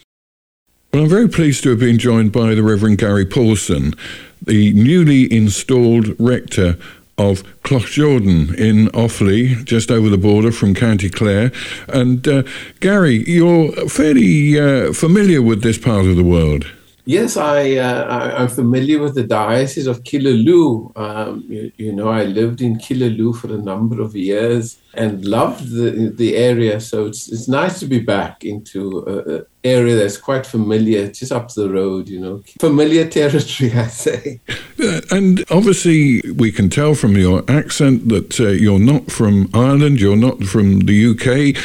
[0.92, 3.92] Well, I'm very pleased to have been joined by the Reverend Gary Paulson,
[4.40, 6.78] the newly installed rector
[7.18, 11.52] of Cloughjordan in Offaly, just over the border from County Clare.
[11.88, 12.42] And uh,
[12.80, 16.64] Gary, you're fairly uh, familiar with this part of the world.
[17.08, 20.92] Yes, I, uh, I I'm familiar with the diocese of Killaloe.
[20.94, 25.70] Um, you, you know, I lived in Killaloe for a number of years and loved
[25.70, 26.78] the the area.
[26.82, 31.48] So it's it's nice to be back into an area that's quite familiar, just up
[31.54, 32.10] the road.
[32.10, 34.40] You know, familiar territory, I say.
[35.10, 40.24] And obviously, we can tell from your accent that uh, you're not from Ireland, you're
[40.28, 41.56] not from the UK.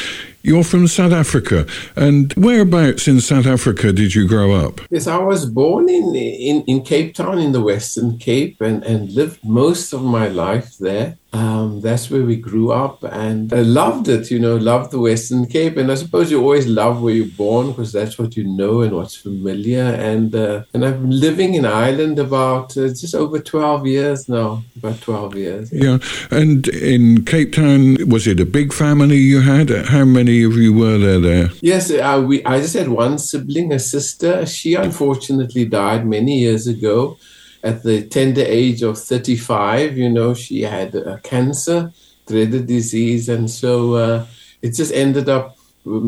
[0.46, 1.66] You're from South Africa.
[1.96, 4.82] And whereabouts in South Africa did you grow up?
[4.90, 9.10] Yes, I was born in, in, in Cape Town in the Western Cape and, and
[9.12, 11.18] lived most of my life there.
[11.34, 15.48] Um, that's where we grew up and I loved it, you know, loved the Western
[15.48, 15.78] Cape.
[15.78, 18.96] And I suppose you always love where you're born because that's what you know and
[18.96, 19.82] what's familiar.
[19.82, 24.64] And uh, and I've been living in Ireland about uh, just over 12 years now,
[24.78, 25.74] about 12 years.
[25.74, 25.98] Yeah.
[26.30, 29.72] And in Cape Town, was it a big family you had?
[29.88, 31.50] How many of you were there there?
[31.62, 34.46] Yes, uh, we, I just had one sibling, a sister.
[34.46, 37.18] She unfortunately died many years ago
[37.64, 39.98] at the tender age of 35.
[39.98, 41.92] You know, she had uh, cancer,
[42.28, 43.30] dreaded disease.
[43.30, 44.26] And so uh,
[44.62, 45.58] it just ended up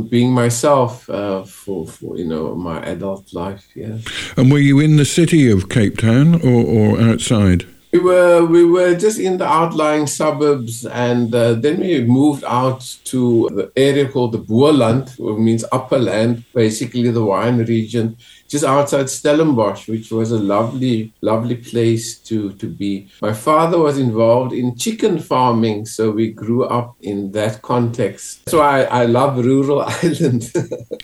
[0.09, 3.67] being myself uh, for, for, you know, my adult life.
[3.75, 3.97] Yeah.
[4.37, 7.65] And were you in the city of Cape Town or, or outside?
[7.95, 12.81] We were we were just in the outlying suburbs, and uh, then we moved out
[13.05, 18.17] to the area called the Boland, which means upper land, basically the wine region,
[18.49, 23.07] just outside Stellenbosch, which was a lovely, lovely place to to be.
[23.21, 28.49] My father was involved in chicken farming, so we grew up in that context.
[28.49, 30.51] So I, I love rural Ireland.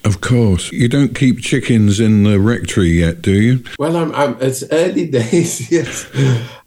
[0.03, 0.73] Of course.
[0.73, 3.63] You don't keep chickens in the rectory yet, do you?
[3.79, 6.05] well, I'm, I'm it's early days, yes.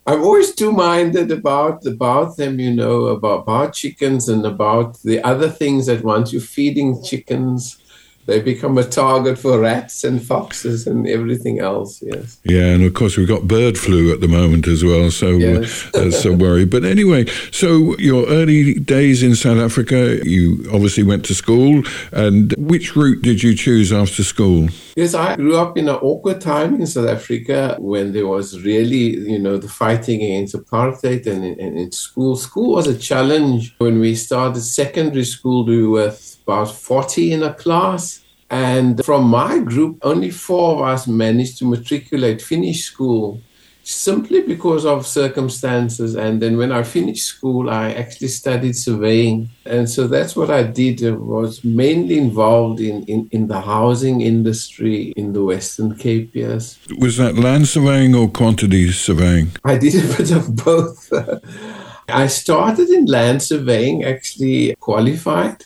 [0.07, 5.49] I'm always two-minded about about them, you know, about, about chickens and about the other
[5.49, 7.79] things that once you're feeding chickens,
[8.27, 12.03] they become a target for rats and foxes and everything else.
[12.03, 12.39] Yes.
[12.45, 15.87] Yeah, and of course we've got bird flu at the moment as well, so Yes.
[15.95, 16.65] uh, that's a worry.
[16.65, 22.55] But anyway, so your early days in South Africa, you obviously went to school, and
[22.57, 24.69] which route did you choose after school?
[24.97, 29.17] Yes, I grew up in an awkward time in South Africa when there was really,
[29.17, 32.37] you know, the fighting against apartheid and in, and in school.
[32.37, 33.75] School was a challenge.
[33.79, 36.15] When we started secondary school, we were
[36.47, 38.21] about 40 in a class.
[38.51, 43.41] And from my group, only four of us managed to matriculate, finish school,
[43.85, 46.15] simply because of circumstances.
[46.15, 49.51] And then when I finished school, I actually studied surveying.
[49.67, 51.05] And so that's what I did.
[51.05, 56.79] I was mainly involved in, in, in the housing industry in the Western Cape, yes.
[56.99, 59.51] Was that land surveying or quantity surveying?
[59.65, 61.13] I did a bit of both.
[62.09, 65.65] I started in land surveying, actually qualified.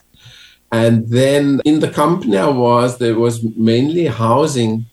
[0.71, 4.87] And then in the company I was, there was mainly housing.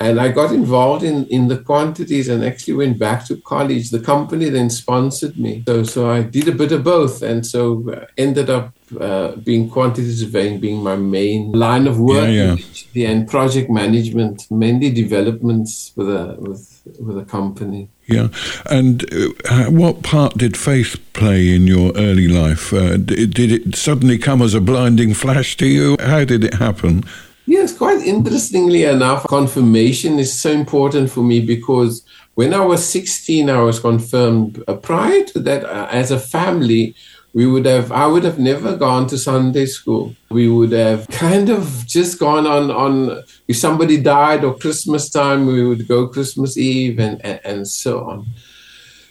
[0.00, 3.90] And I got involved in, in the quantities and actually went back to college.
[3.90, 5.62] The company then sponsored me.
[5.68, 7.22] So, so I did a bit of both.
[7.22, 12.28] And so uh, ended up uh, being quantity surveying being my main line of work.
[12.28, 12.56] Yeah,
[12.94, 13.10] yeah.
[13.10, 17.88] And project management, mainly developments with a, with, with a company.
[18.06, 18.28] Yeah,
[18.66, 19.04] and
[19.48, 22.72] uh, what part did faith play in your early life?
[22.72, 25.96] Uh, did, did it suddenly come as a blinding flash to you?
[26.00, 27.04] How did it happen?
[27.46, 33.50] Yes, quite interestingly enough, confirmation is so important for me because when I was 16,
[33.50, 34.62] I was confirmed.
[34.66, 36.94] Uh, prior to that, uh, as a family,
[37.34, 40.14] we would have I would have never gone to Sunday school.
[40.30, 45.46] We would have kind of just gone on on if somebody died or Christmas time,
[45.46, 48.26] we would go Christmas Eve and and, and so on.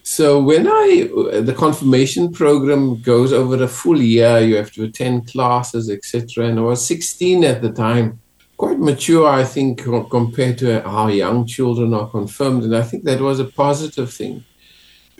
[0.03, 1.09] So when I
[1.41, 6.47] the confirmation program goes over a full year, you have to attend classes, etc.
[6.47, 8.19] And I was 16 at the time,
[8.57, 13.21] quite mature, I think, compared to how young children are confirmed, and I think that
[13.21, 14.43] was a positive thing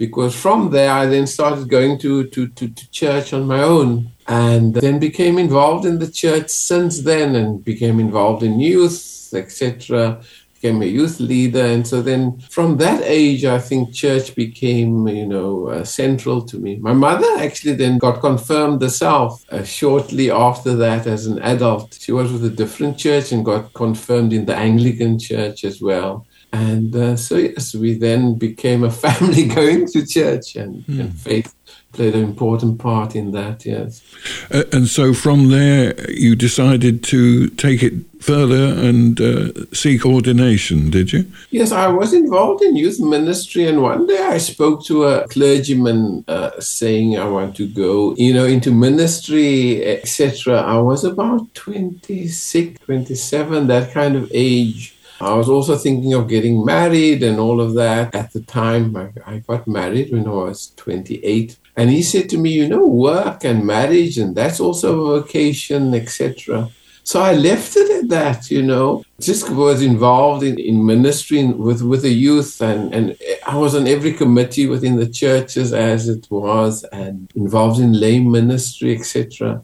[0.02, 4.10] because from there I then started going to, to, to, to, church on my own
[4.28, 10.20] and then became involved in the church since then and became involved in youth, etc.
[10.56, 11.64] Became a youth leader.
[11.64, 16.58] And so then from that age, I think church became, you know, uh, central to
[16.58, 16.78] me.
[16.78, 21.99] My mother actually then got confirmed herself uh, shortly after that as an adult.
[22.02, 26.26] She was with a different church and got confirmed in the Anglican church as well.
[26.54, 30.99] And uh, so, yes, we then became a family going to church, and, mm.
[30.99, 31.56] and, faith
[31.93, 34.02] played an important part in that, yes.
[34.49, 40.89] Uh, and so, from there, you decided to take it further and uh, seek ordination,
[40.89, 41.26] did you?
[41.49, 46.24] Yes, I was involved in youth ministry, and one day I spoke to a clergyman
[46.28, 50.62] uh, saying I want to go, you know, into ministry, etc.
[50.62, 54.95] I was about 26, 27, that kind of age.
[55.22, 58.15] I was also thinking of getting married and all of that.
[58.15, 61.57] At the time, I, I, got married when I was 28.
[61.78, 65.93] And he said to me, You know, work and marriage, and that's also a vocation,
[65.93, 66.69] etc.
[67.03, 71.82] So I left it at that, you know, just was involved in, in ministry with,
[71.82, 76.28] with the youth, and, and I was on every committee within the churches as it
[76.30, 79.63] was, and involved in lay ministry, etc.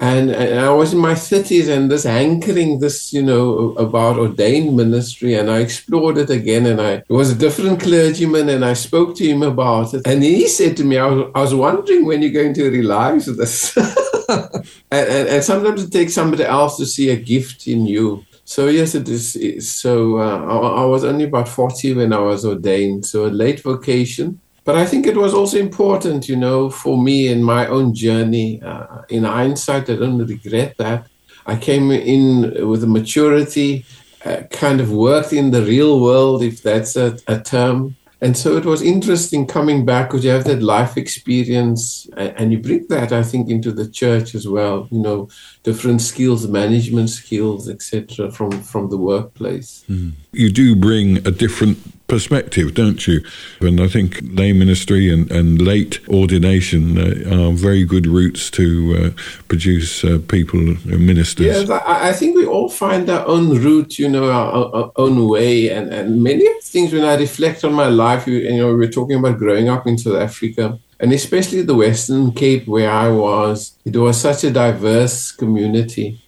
[0.00, 4.74] And, and, I was in my 30s and this hankering, this, you know, about ordained
[4.74, 5.34] ministry.
[5.34, 6.64] And I explored it again.
[6.64, 10.06] And I was a different clergyman and I spoke to him about it.
[10.06, 13.26] And he said to me, I was, I was wondering when you're going to realize
[13.26, 13.76] this.
[14.28, 18.24] and, and, and, sometimes it takes somebody else to see a gift in you.
[18.46, 19.70] So, yes, it is.
[19.70, 23.04] So, uh, I, I was only about 40 when I was ordained.
[23.04, 24.40] So, a late vocation.
[24.64, 28.62] But I think it was also important, you know, for me in my own journey.
[28.62, 31.06] Uh, in hindsight, I don't regret that.
[31.46, 33.84] I came in with a maturity,
[34.24, 37.96] uh, kind of worked in the real world, if that's a, a term.
[38.22, 42.58] And so it was interesting coming back because you have that life experience and you
[42.58, 45.30] bring that, I think, into the church as well, you know,
[45.62, 49.84] different skills, management skills, etc., from, from the workplace.
[49.88, 50.12] Mm.
[50.32, 51.78] You do bring a different
[52.10, 53.22] perspective, don't you?
[53.60, 58.66] And I think lay ministry and, and late ordination uh, are very good routes to
[58.98, 59.10] uh,
[59.48, 61.46] produce uh, people, ministers.
[61.46, 65.70] Yes, I, think we all find our own route, you know, our, our, own way.
[65.70, 68.90] And, and many things, when I reflect on my life, you, you know, we we're
[68.90, 70.78] talking about growing up in South Africa.
[70.98, 76.20] And especially the Western Cape, where I was, it was such a diverse community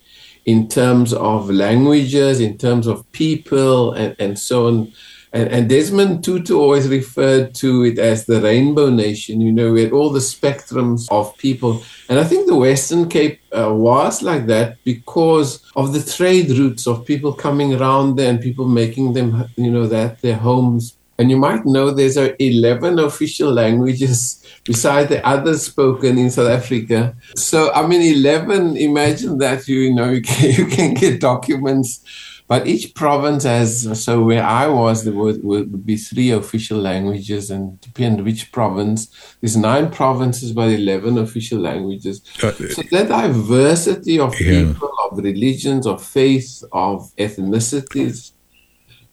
[0.45, 4.93] in terms of languages, in terms of people, and, and so on
[5.33, 9.41] And, and Desmond Tutu always referred to it as the rainbow nation.
[9.41, 11.83] You know, we had all the spectrums of people.
[12.09, 16.87] And I think the Western Cape uh, was like that because of the trade routes
[16.87, 20.99] of people coming around there and people making them, you know, that their homes.
[21.19, 26.51] And you might know there's uh, 11 official languages besides the others spoken in South
[26.51, 27.15] Africa.
[27.37, 32.05] So, I mean, 11, imagine that, you, you know, you can, you can get documents
[32.49, 37.51] but each province has, so where I was, there would, would be three official languages,
[37.51, 39.09] and depend which province.
[39.41, 42.23] There's nine provinces, but 11 official languages.
[42.43, 44.73] Uh, so that diversity of Yeah.
[44.75, 48.33] people, of religions, of faith, of ethnicities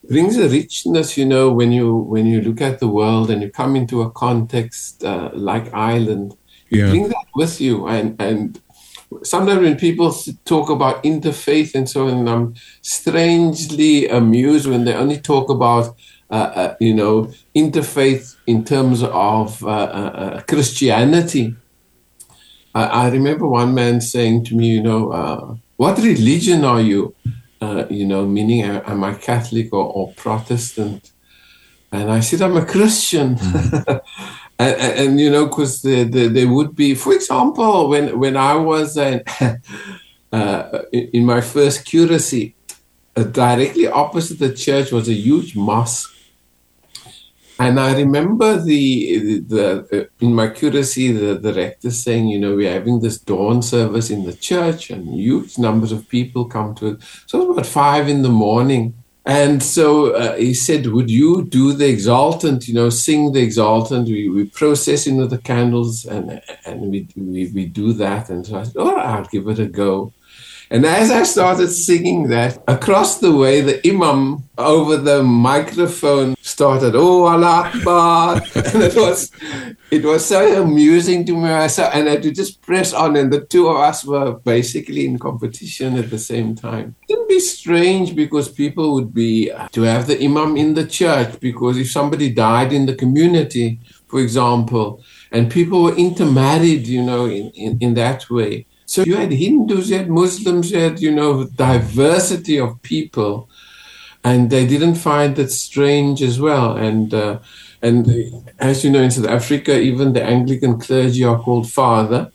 [0.08, 3.50] brings a richness, you know, when you when you look at the world and you
[3.50, 6.36] come into a context uh, like Ireland,
[6.70, 6.90] you Yeah.
[6.90, 8.60] bring that with you, and and
[9.22, 15.18] sometimes when people talk about interfaith and so on, I'm strangely amused when they only
[15.18, 15.96] talk about,
[16.30, 21.54] uh, uh, you know, interfaith in terms of uh, uh, uh, Christianity.
[22.74, 27.14] I, I remember one man saying to me, you know, uh, what religion are you?
[27.60, 31.12] Uh, you know, meaning, am I Catholic or, or Protestant?
[31.92, 33.36] And I said, I'm a Christian.
[33.40, 33.84] and,
[34.60, 38.56] and, and, you know, because there, there, there would be, for example, when, when I
[38.56, 39.20] was uh,
[40.32, 42.54] uh, in in my first curacy,
[43.16, 46.14] uh, directly opposite the church was a huge mosque.
[47.58, 52.54] And I remember the, the, the in my curacy, the, the rector saying, you know,
[52.54, 56.86] we're having this dawn service in the church and huge numbers of people come to
[56.88, 57.02] it.
[57.26, 58.94] So it was about five in the morning.
[59.26, 64.06] And so uh, he said, Would you do the Exsultet, you know, sing the Exsultet?
[64.06, 68.30] We, we process into the candles and, and we, we, we do that.
[68.30, 70.12] And so I said, Oh, I'll give it a go.
[70.72, 76.94] And as I started singing that, across the way, the imam over the microphone started,
[76.94, 79.32] "Oh Allah Akbar," and it was,
[79.90, 81.48] it was so amusing to me.
[81.48, 85.18] And I had to just press on, and the two of us were basically in
[85.18, 86.94] competition at the same time.
[87.08, 90.86] It would be strange because people would be uh, to have the imam in the
[90.86, 95.02] church because if somebody died in the community, for example,
[95.32, 98.66] and people were intermarried, you know, in, in, in that way.
[98.90, 103.48] So you had Hindus, you had Muslims, you had, you know, diversity of people,
[104.24, 106.76] and they didn't find that strange as well.
[106.76, 107.38] And uh,
[107.80, 108.00] and
[108.58, 112.32] as you know, in South Africa, even the Anglican clergy are called father.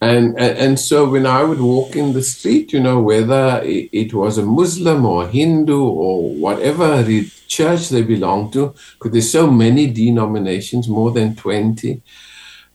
[0.00, 4.14] And, and and so when I would walk in the street, you know, whether it,
[4.14, 7.04] was a Muslim or Hindu or whatever
[7.46, 12.00] church they belong to, because there's so many denominations, more than twenty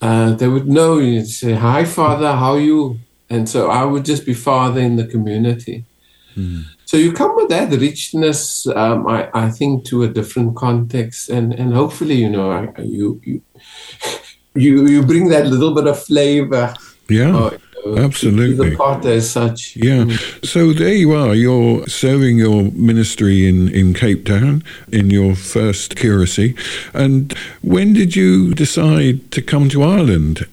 [0.01, 2.99] uh, they would know you'd say hi father how are you?
[3.29, 5.85] And so i would just be father in the community.
[6.85, 11.29] So you come with that richness um, I, I think to a different context.
[11.29, 13.41] And and hopefully you know I, you you
[14.55, 16.73] you you bring that little bit of flavor.
[17.09, 17.61] Yeah, to
[17.97, 18.71] absolutely.
[18.71, 20.05] the pot as such Yeah.
[20.43, 21.33] So there you are.
[21.33, 26.55] You're serving your ministry in, in Cape Town in your first curacy.
[26.93, 30.47] And when did you decide to come to Ireland?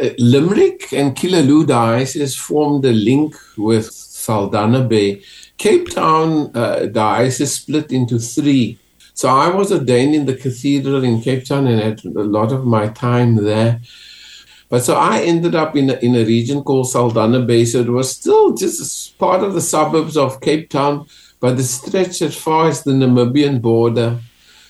[0.00, 5.22] Uh, Limerick and Killaloe Diocese formed a link with Saldanha Bay.
[5.58, 8.78] Cape Town uh, Diocese split into three.
[9.14, 12.66] So I was ordained in the cathedral in Cape Town and had a lot of
[12.66, 13.80] my time there.
[14.74, 17.64] But so I ended up in a, in a region called Saldanha Bay.
[17.64, 21.06] So it was still just part of the suburbs of Cape Town,
[21.38, 24.18] but it stretched as far as the Namibian border.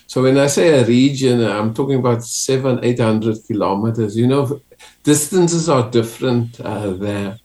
[0.05, 4.15] So when I say a region, I'm talking about seven, eight hundred kilometers.
[4.15, 4.61] You know,
[5.01, 7.39] distances are different uh, there.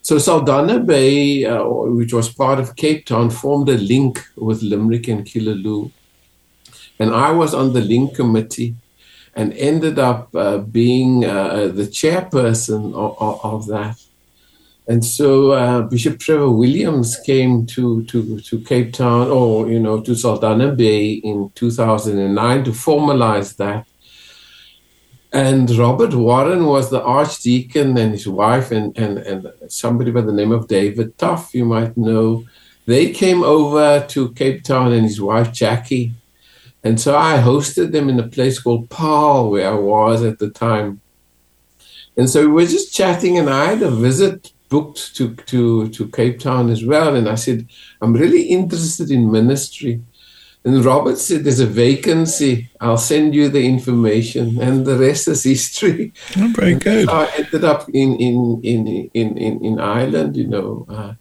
[0.00, 5.08] So Saldanha Bay, uh, which was part of Cape Town, formed a link with Limerick
[5.08, 5.92] and Killaloe.
[6.98, 8.76] And I was on the link committee
[9.36, 14.02] and ended up uh, being uh, the chairperson of, of, of that.
[14.88, 20.00] And so uh, Bishop Trevor Williams came to, to, to Cape Town, or, you know,
[20.00, 23.86] to Saldanha Bay in 2009 to formalize that.
[25.32, 30.32] And Robert Warren was the archdeacon and his wife and, and, and somebody by the
[30.32, 32.44] name of David Tuff, you might know.
[32.86, 36.12] They came over to Cape Town and his wife Jackie.
[36.86, 40.50] And so I hosted them in a place called Paarl, where I was at the
[40.50, 41.00] time.
[42.16, 46.08] And so we were just chatting, and I had a visit booked to, to, to
[46.10, 47.16] Cape Town as well.
[47.16, 47.66] And I said,
[48.00, 50.00] I'm really interested in ministry.
[50.64, 52.70] And Robert said, There's a vacancy.
[52.80, 54.62] I'll send you the information.
[54.62, 56.12] And the rest is history.
[56.38, 57.08] Oh, very good.
[57.20, 60.86] I ended up in, in, in, in, in, in Ireland, you know.
[60.88, 61.14] Uh,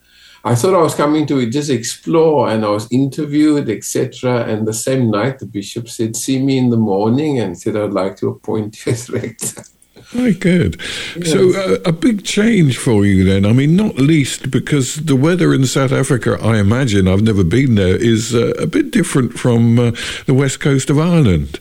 [0.45, 4.45] I thought I was coming to just explore, and I was interviewed, etc.
[4.45, 7.91] And the same night, the bishop said, "See me in the morning," and said, "I'd
[7.91, 9.63] like to appoint you as rector."
[10.09, 10.79] Very good.
[11.23, 13.43] So, uh, a big change for you then.
[13.43, 17.73] I mean, not least because the weather in South Africa, I imagine, I've never been
[17.73, 19.91] there, is uh, a bit different from uh,
[20.27, 21.59] the west coast of Ireland.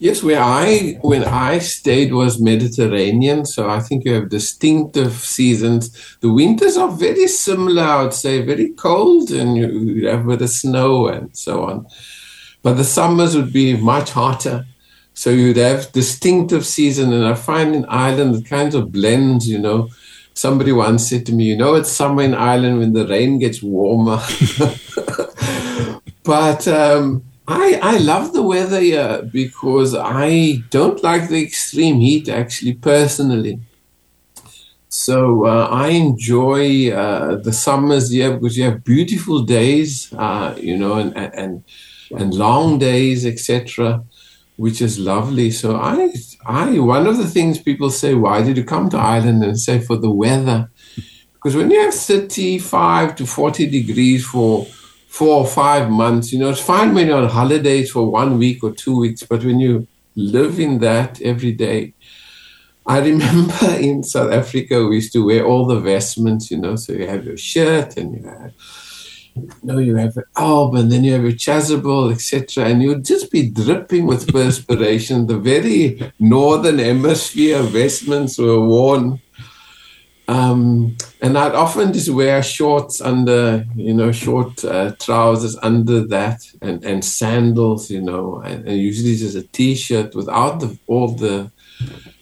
[0.00, 6.16] Yes, where I when I stayed was Mediterranean, so I think you have distinctive seasons.
[6.20, 10.50] The winters are very similar, I would say, very cold, and you, have bit of
[10.50, 11.86] snow and so on.
[12.62, 14.66] But the summers would be much hotter,
[15.14, 17.12] so you'd have distinctive season.
[17.12, 19.48] And I find in Ireland it kind of blends.
[19.48, 19.88] You know,
[20.32, 23.64] somebody once said to me, "You know, it's summer in Ireland when the rain gets
[23.64, 24.22] warmer."
[26.22, 32.28] but um, I, I love the weather here because I don't like the extreme heat,
[32.28, 33.60] actually, personally.
[34.90, 40.76] So uh, I enjoy uh, the summers here because you have beautiful days, uh, you
[40.76, 41.64] know, and, and,
[42.14, 44.04] and long days, etc.,
[44.56, 45.50] which is lovely.
[45.50, 46.12] So I,
[46.44, 49.42] I, one of the things people say, why did you come to Ireland?
[49.42, 50.70] And say for the weather.
[51.34, 54.66] Because when you have 35 to 40 degrees for
[55.18, 56.32] four or five months.
[56.32, 59.44] You know, it's fine when you're on holidays for one week or two weeks, but
[59.44, 61.94] when you live in that every day,
[62.86, 66.92] I remember in South Africa we used to wear all the vestments, you know, so
[66.92, 68.52] you have your shirt and you have
[69.34, 72.64] you know, you have an alb and then you have your chasuble, etc.
[72.64, 75.26] And you'd just be dripping with perspiration.
[75.26, 79.20] the very northern hemisphere vestments were worn
[80.28, 86.42] um, and I'd often just wear shorts under, you know, short uh, trousers under that,
[86.60, 91.50] and, and sandals, you know, and, and usually just a t-shirt without the all the,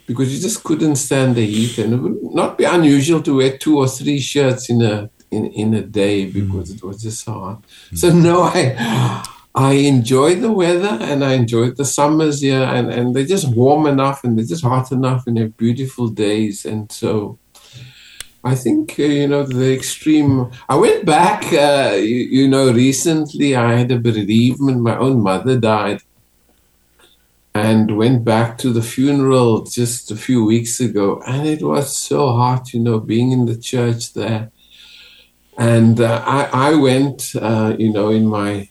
[0.06, 3.58] because you just couldn't stand the heat, and it would not be unusual to wear
[3.58, 6.76] two or three shirts in a in, in a day because mm.
[6.76, 7.62] it was just so hot.
[7.90, 7.98] Mm.
[7.98, 13.16] So no, I I enjoy the weather and I enjoy the summers here, and and
[13.16, 17.38] they're just warm enough and they're just hot enough and they're beautiful days, and so
[18.46, 20.52] I think, uh, you know, the extreme.
[20.68, 24.80] I went back, uh, you, you, know, recently I had a bereavement.
[24.80, 26.02] My own mother died.
[27.54, 31.20] And went back to the funeral just a few weeks ago.
[31.26, 34.52] And it was so hard, you know, being in the church there.
[35.58, 38.68] And uh, I, I went, uh, you know, in my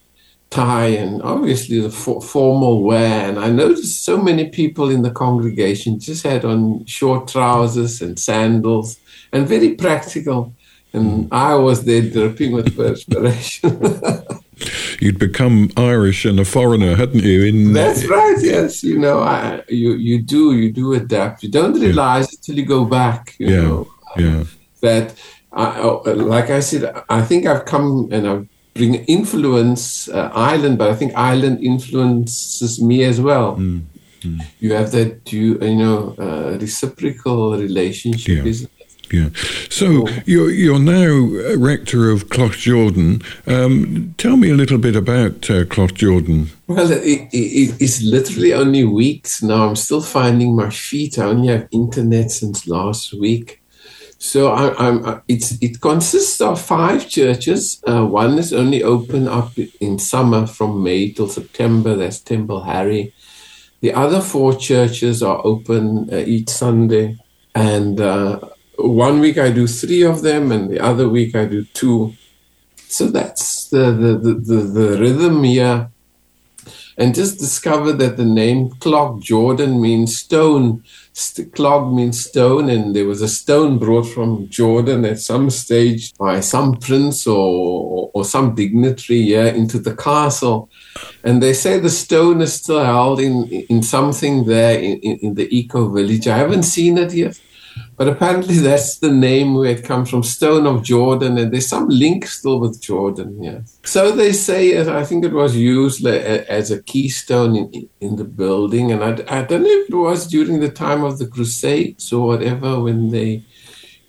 [0.49, 3.29] tie and obviously the for- formal wear.
[3.29, 8.17] And I noticed so many people in the congregation just had on short trousers and
[8.17, 8.97] sandals
[9.31, 10.53] and very practical.
[10.93, 11.33] And hmm.
[11.33, 13.81] I was there dripping with perspiration.
[14.99, 17.43] You'd become Irish and a foreigner, hadn't you?
[17.43, 18.37] In that's right.
[18.39, 21.43] Yes, you know, I, you you do you do adapt.
[21.43, 22.37] You don't realize yeah.
[22.37, 23.35] it till you go back.
[23.37, 23.87] You yeah, know,
[24.17, 24.43] yeah.
[24.79, 25.13] That,
[25.51, 30.77] I, oh, like I said, I think I've come and I've bring influence uh, Ireland,
[30.77, 33.55] but I think Ireland influences me as well.
[33.55, 33.83] Mm,
[34.21, 34.41] mm.
[34.59, 38.67] You have that you you know uh, reciprocal relationship, yeah.
[39.11, 39.29] Yeah.
[39.69, 43.23] So you're you're now rector of Cloughjordan.
[43.47, 46.49] Um, tell me a little bit about uh, Cloughjordan.
[46.67, 49.67] Well, it, it, it's literally only weeks now.
[49.67, 51.19] I'm still finding my feet.
[51.19, 53.61] I only have internet since last week.
[54.17, 57.81] So I, it's it consists of five churches.
[57.87, 61.95] Uh, one is only open up in summer from May till September.
[61.95, 63.13] That's Templeharry.
[63.81, 67.19] The other four churches are open uh, each Sunday,
[67.53, 68.39] and uh,
[68.77, 72.13] one week I do three of them, and the other week I do two.
[72.87, 75.91] So that's the, the, the, the, the rhythm here.
[76.97, 80.83] And just discover that the name Cloughjordan means stone.
[81.11, 86.13] St- Clog means stone, and there was a stone brought from Jordan at some stage
[86.17, 90.69] by some prince or, or some dignitary here into the castle.
[91.23, 95.33] And they say the stone is still held in, in something there in, in, in
[95.35, 96.27] the eco village.
[96.27, 97.39] I haven't seen it yet.
[97.97, 101.87] But apparently that's the name where it comes from, Stone of Jordan, and there's some
[101.87, 103.59] link still with Jordan, yeah.
[103.83, 108.25] So they say, it I think it was used as a keystone in, in the
[108.25, 112.11] building, and I, I don't know if it was during the time of the Crusades
[112.11, 113.43] or whatever when they,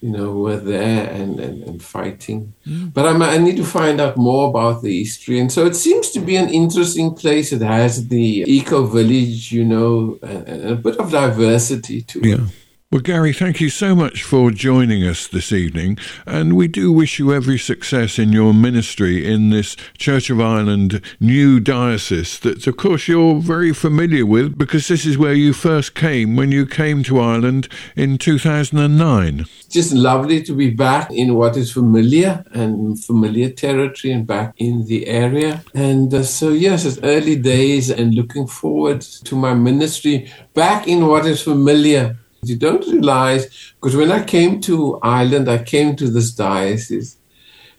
[0.01, 2.55] you know, were there and, and, and fighting.
[2.67, 2.93] Mm.
[2.93, 5.39] But I'm, I need to find out more about the history.
[5.39, 7.53] And so it seems to be an interesting place.
[7.53, 12.47] It has the eco village, you know, and, and a bit of diversity to yeah.
[12.93, 15.99] Well, Gary, thank you so much for joining us this evening.
[16.24, 21.01] And we do wish you every success in your ministry in this Church of Ireland
[21.18, 25.97] new diocese that, of course, you're very familiar with because this is where you first
[25.97, 27.66] came when you came to Ireland
[27.97, 29.47] in 2009.
[29.68, 34.87] Just lovely to be back in what is familiar and familiar territory and back in
[34.87, 35.64] the area.
[35.74, 41.09] And uh, so, yes, it's early days and looking forward to my ministry back in
[41.09, 46.09] what is familiar you don't realize, because when I came to Ireland, I came to
[46.09, 47.18] this diocese.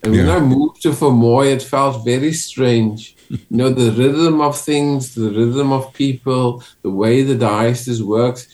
[0.03, 3.15] And when I moved to Fermoy, it felt very strange.
[3.29, 8.47] you know, the rhythm of things, the rhythm of people, the way the diocese works.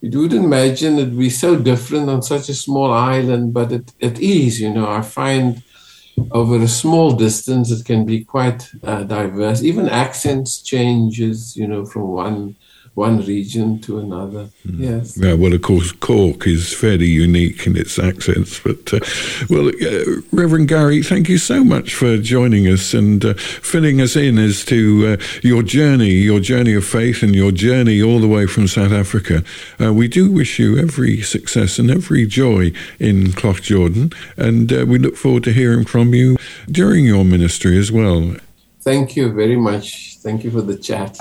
[0.00, 4.18] You would imagine it'd be so different on such a small island, but it, it
[4.20, 4.88] is, you know.
[4.88, 5.62] I find
[6.30, 9.62] over a small distance it can be quite uh, diverse.
[9.62, 12.56] Even accents changes, you know, from one
[12.94, 14.48] one region to another.
[14.64, 15.18] Yes.
[15.18, 18.60] Yeah, well, of course, Cork is fairly unique in its accents.
[18.60, 19.00] But, uh,
[19.50, 24.14] well, uh, Reverend Gary, thank you so much for joining us and uh, filling us
[24.14, 28.28] in as to uh, your journey, your journey of faith, and your journey all the
[28.28, 29.42] way from South Africa.
[29.80, 32.70] Uh, we do wish you every success and every joy
[33.00, 36.36] in Cloughjordan, and uh, we look forward to hearing from you
[36.70, 38.36] during your ministry as well.
[38.82, 40.18] Thank you very much.
[40.18, 41.18] Thank you for the chat.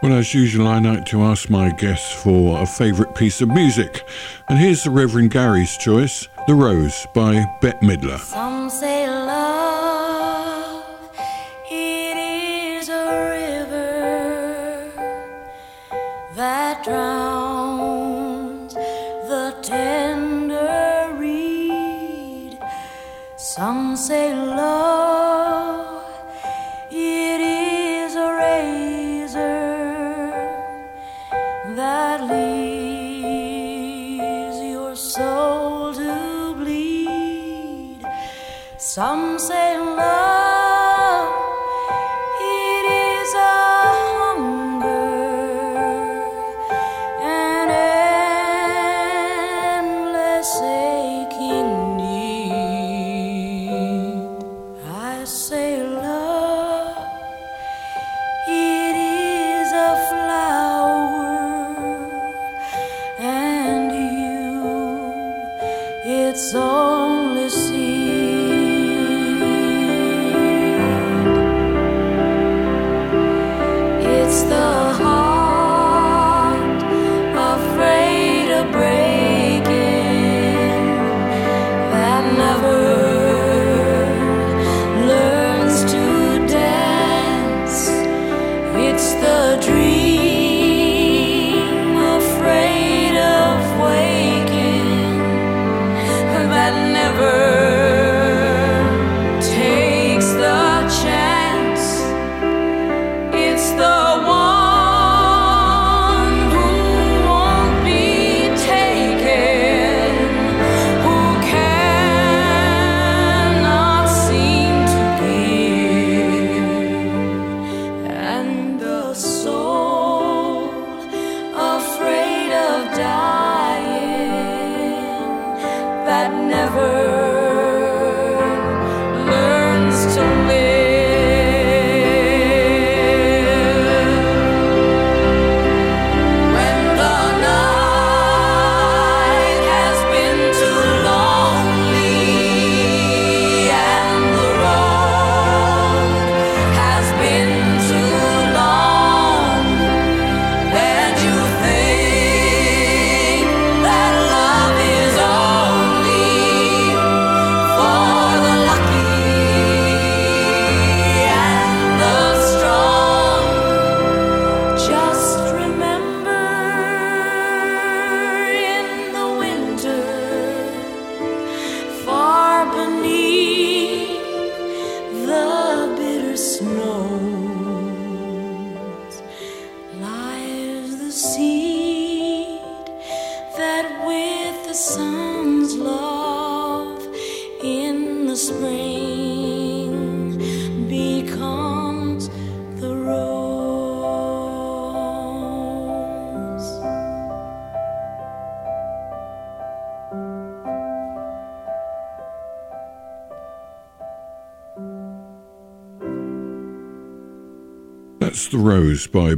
[0.00, 4.04] Well, as usual, I like to ask my guests for a favourite piece of music.
[4.48, 8.20] And here's the Reverend Gary's choice The Rose by Bette Midler.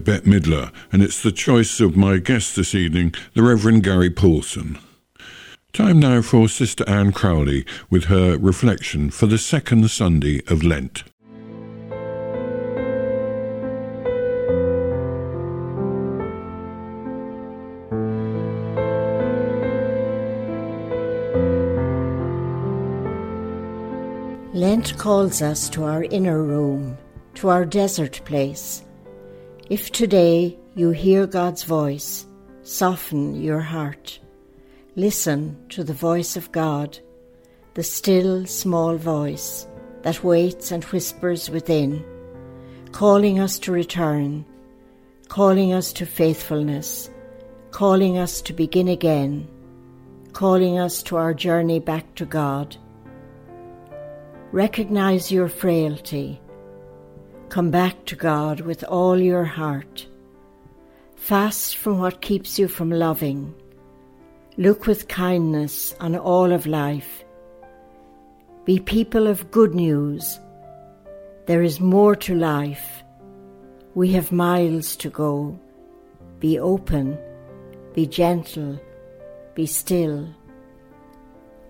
[0.00, 4.78] Bette Midler, and it's the choice of my guest this evening, the Reverend Gary Paulson.
[5.72, 11.04] Time now for Sister Anne Crowley with her reflection for the second Sunday of Lent.
[24.52, 26.98] Lent calls us to our inner room
[27.34, 28.84] to our desert place.
[29.70, 32.26] If today you hear God's voice,
[32.62, 34.18] soften your heart.
[34.96, 36.98] Listen to the voice of God,
[37.74, 39.68] the still small voice
[40.02, 42.04] that waits and whispers within,
[42.90, 44.44] calling us to return,
[45.28, 47.08] calling us to faithfulness,
[47.70, 49.46] calling us to begin again,
[50.32, 52.76] calling us to our journey back to God.
[54.50, 56.39] Recognize your frailty
[57.50, 60.06] Come back to God with all your heart.
[61.16, 63.52] Fast from what keeps you from loving.
[64.56, 67.24] Look with kindness on all of life.
[68.64, 70.38] Be people of good news.
[71.46, 73.02] There is more to life.
[73.96, 75.58] We have miles to go.
[76.38, 77.18] Be open.
[77.94, 78.80] Be gentle.
[79.56, 80.32] Be still.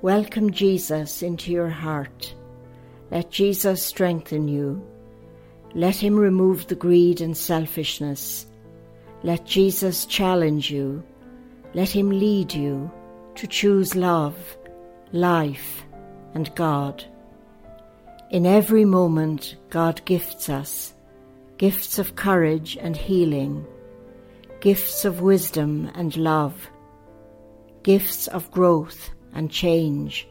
[0.03, 2.35] Welcome Jesus into your heart.
[3.11, 4.87] Let Jesus strengthen you.
[5.75, 8.47] Let him remove the greed and selfishness.
[9.23, 11.05] Let Jesus challenge you.
[11.75, 12.91] Let him lead you
[13.37, 14.37] to choose love,
[15.13, 15.85] life,
[16.35, 17.05] and God.
[18.31, 20.95] In every moment, God gifts us
[21.59, 23.67] gifts of courage and healing,
[24.61, 26.71] gifts of wisdom and love,
[27.83, 30.27] gifts of growth and change,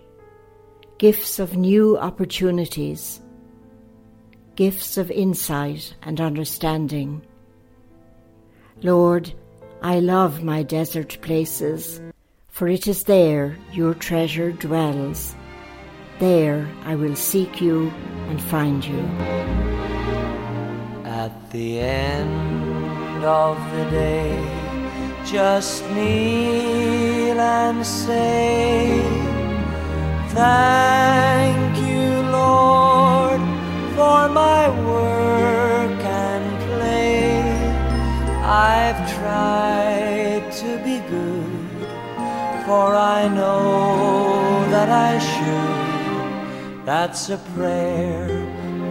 [0.98, 3.22] gifts of new opportunities
[4.60, 7.22] gifts of insight and understanding.
[8.84, 9.34] Lord,
[9.82, 12.01] I love my desert places,
[12.49, 15.34] for it is there your treasure dwells.
[16.20, 17.88] There I will seek you
[18.28, 18.99] and find you.
[21.05, 24.43] At the end of the day,
[25.24, 28.99] just kneel and say,
[30.32, 31.89] Thank you,
[34.20, 37.41] for my work and play.
[38.43, 41.78] I've tried to be good,
[42.65, 46.86] for I know that I should.
[46.86, 48.28] That's a prayer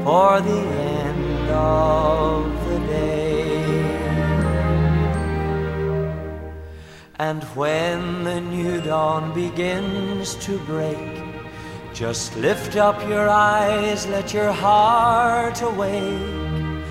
[0.04, 0.62] for the
[1.00, 3.58] end of the day.
[7.18, 11.17] And when the new dawn begins to break,
[11.98, 16.84] just lift up your eyes, let your heart awake.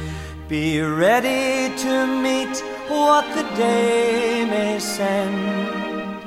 [0.49, 2.57] Be ready to meet
[2.89, 6.19] what the day may send,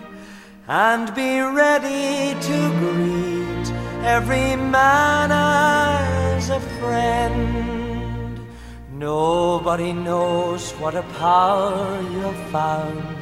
[0.67, 3.67] and be ready to greet
[4.03, 8.41] every man as a friend.
[8.91, 13.20] Nobody knows what a power you have found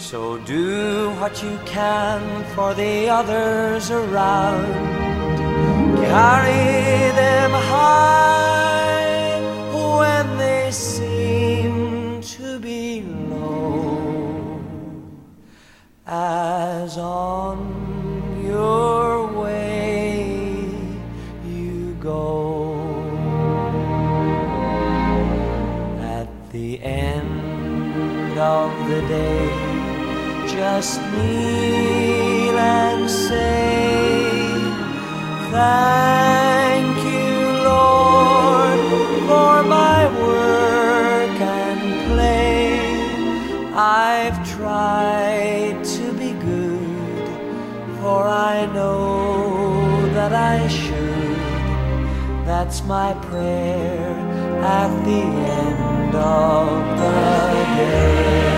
[0.00, 2.20] so do what you can
[2.54, 4.64] for the others around.
[5.96, 9.40] Carry them high
[9.72, 14.62] when they seem to be low.
[16.06, 17.58] As on
[18.42, 20.64] your way
[21.46, 22.96] you go.
[26.00, 29.69] At the end of the day
[30.50, 34.40] just kneel and say,
[35.52, 37.38] Thank you,
[37.70, 38.80] Lord,
[39.28, 42.80] for my work and play.
[43.74, 47.28] I've tried to be good,
[48.00, 51.38] for I know that I should.
[52.44, 54.10] That's my prayer
[54.62, 55.22] at the
[55.62, 56.66] end of
[56.98, 57.12] the
[57.76, 58.49] day.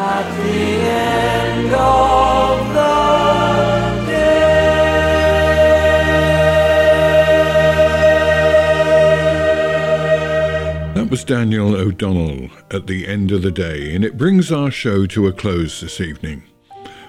[0.00, 3.87] At the end of the
[11.28, 15.32] Daniel O'Donnell at the end of the day, and it brings our show to a
[15.32, 16.42] close this evening.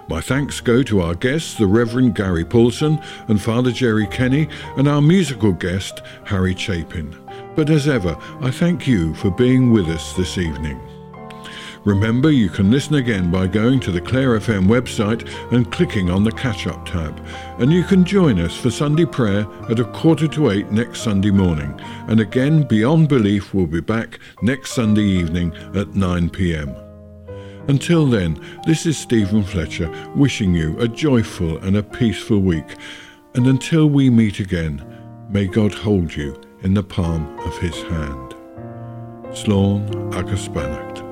[0.09, 2.99] My thanks go to our guests, the Reverend Gary Paulson
[3.29, 7.17] and Father Jerry Kenny, and our musical guest, Harry Chapin.
[7.55, 10.88] But as ever, I thank you for being with us this evening.
[11.89, 16.23] Remember, you can listen again by going to the Clare FM website and clicking on
[16.23, 17.19] the Catch Up tab.
[17.57, 21.31] And you can join us for Sunday prayer at a quarter to eight next Sunday
[21.31, 21.73] morning.
[22.07, 26.75] And again, Beyond Belief will be back next Sunday evening at 9 pm.
[27.67, 32.75] Until then, this is Stephen Fletcher wishing you a joyful and a peaceful week.
[33.33, 34.85] And until we meet again,
[35.27, 38.35] may God hold you in the palm of his hand.
[39.31, 41.08] Slán agus.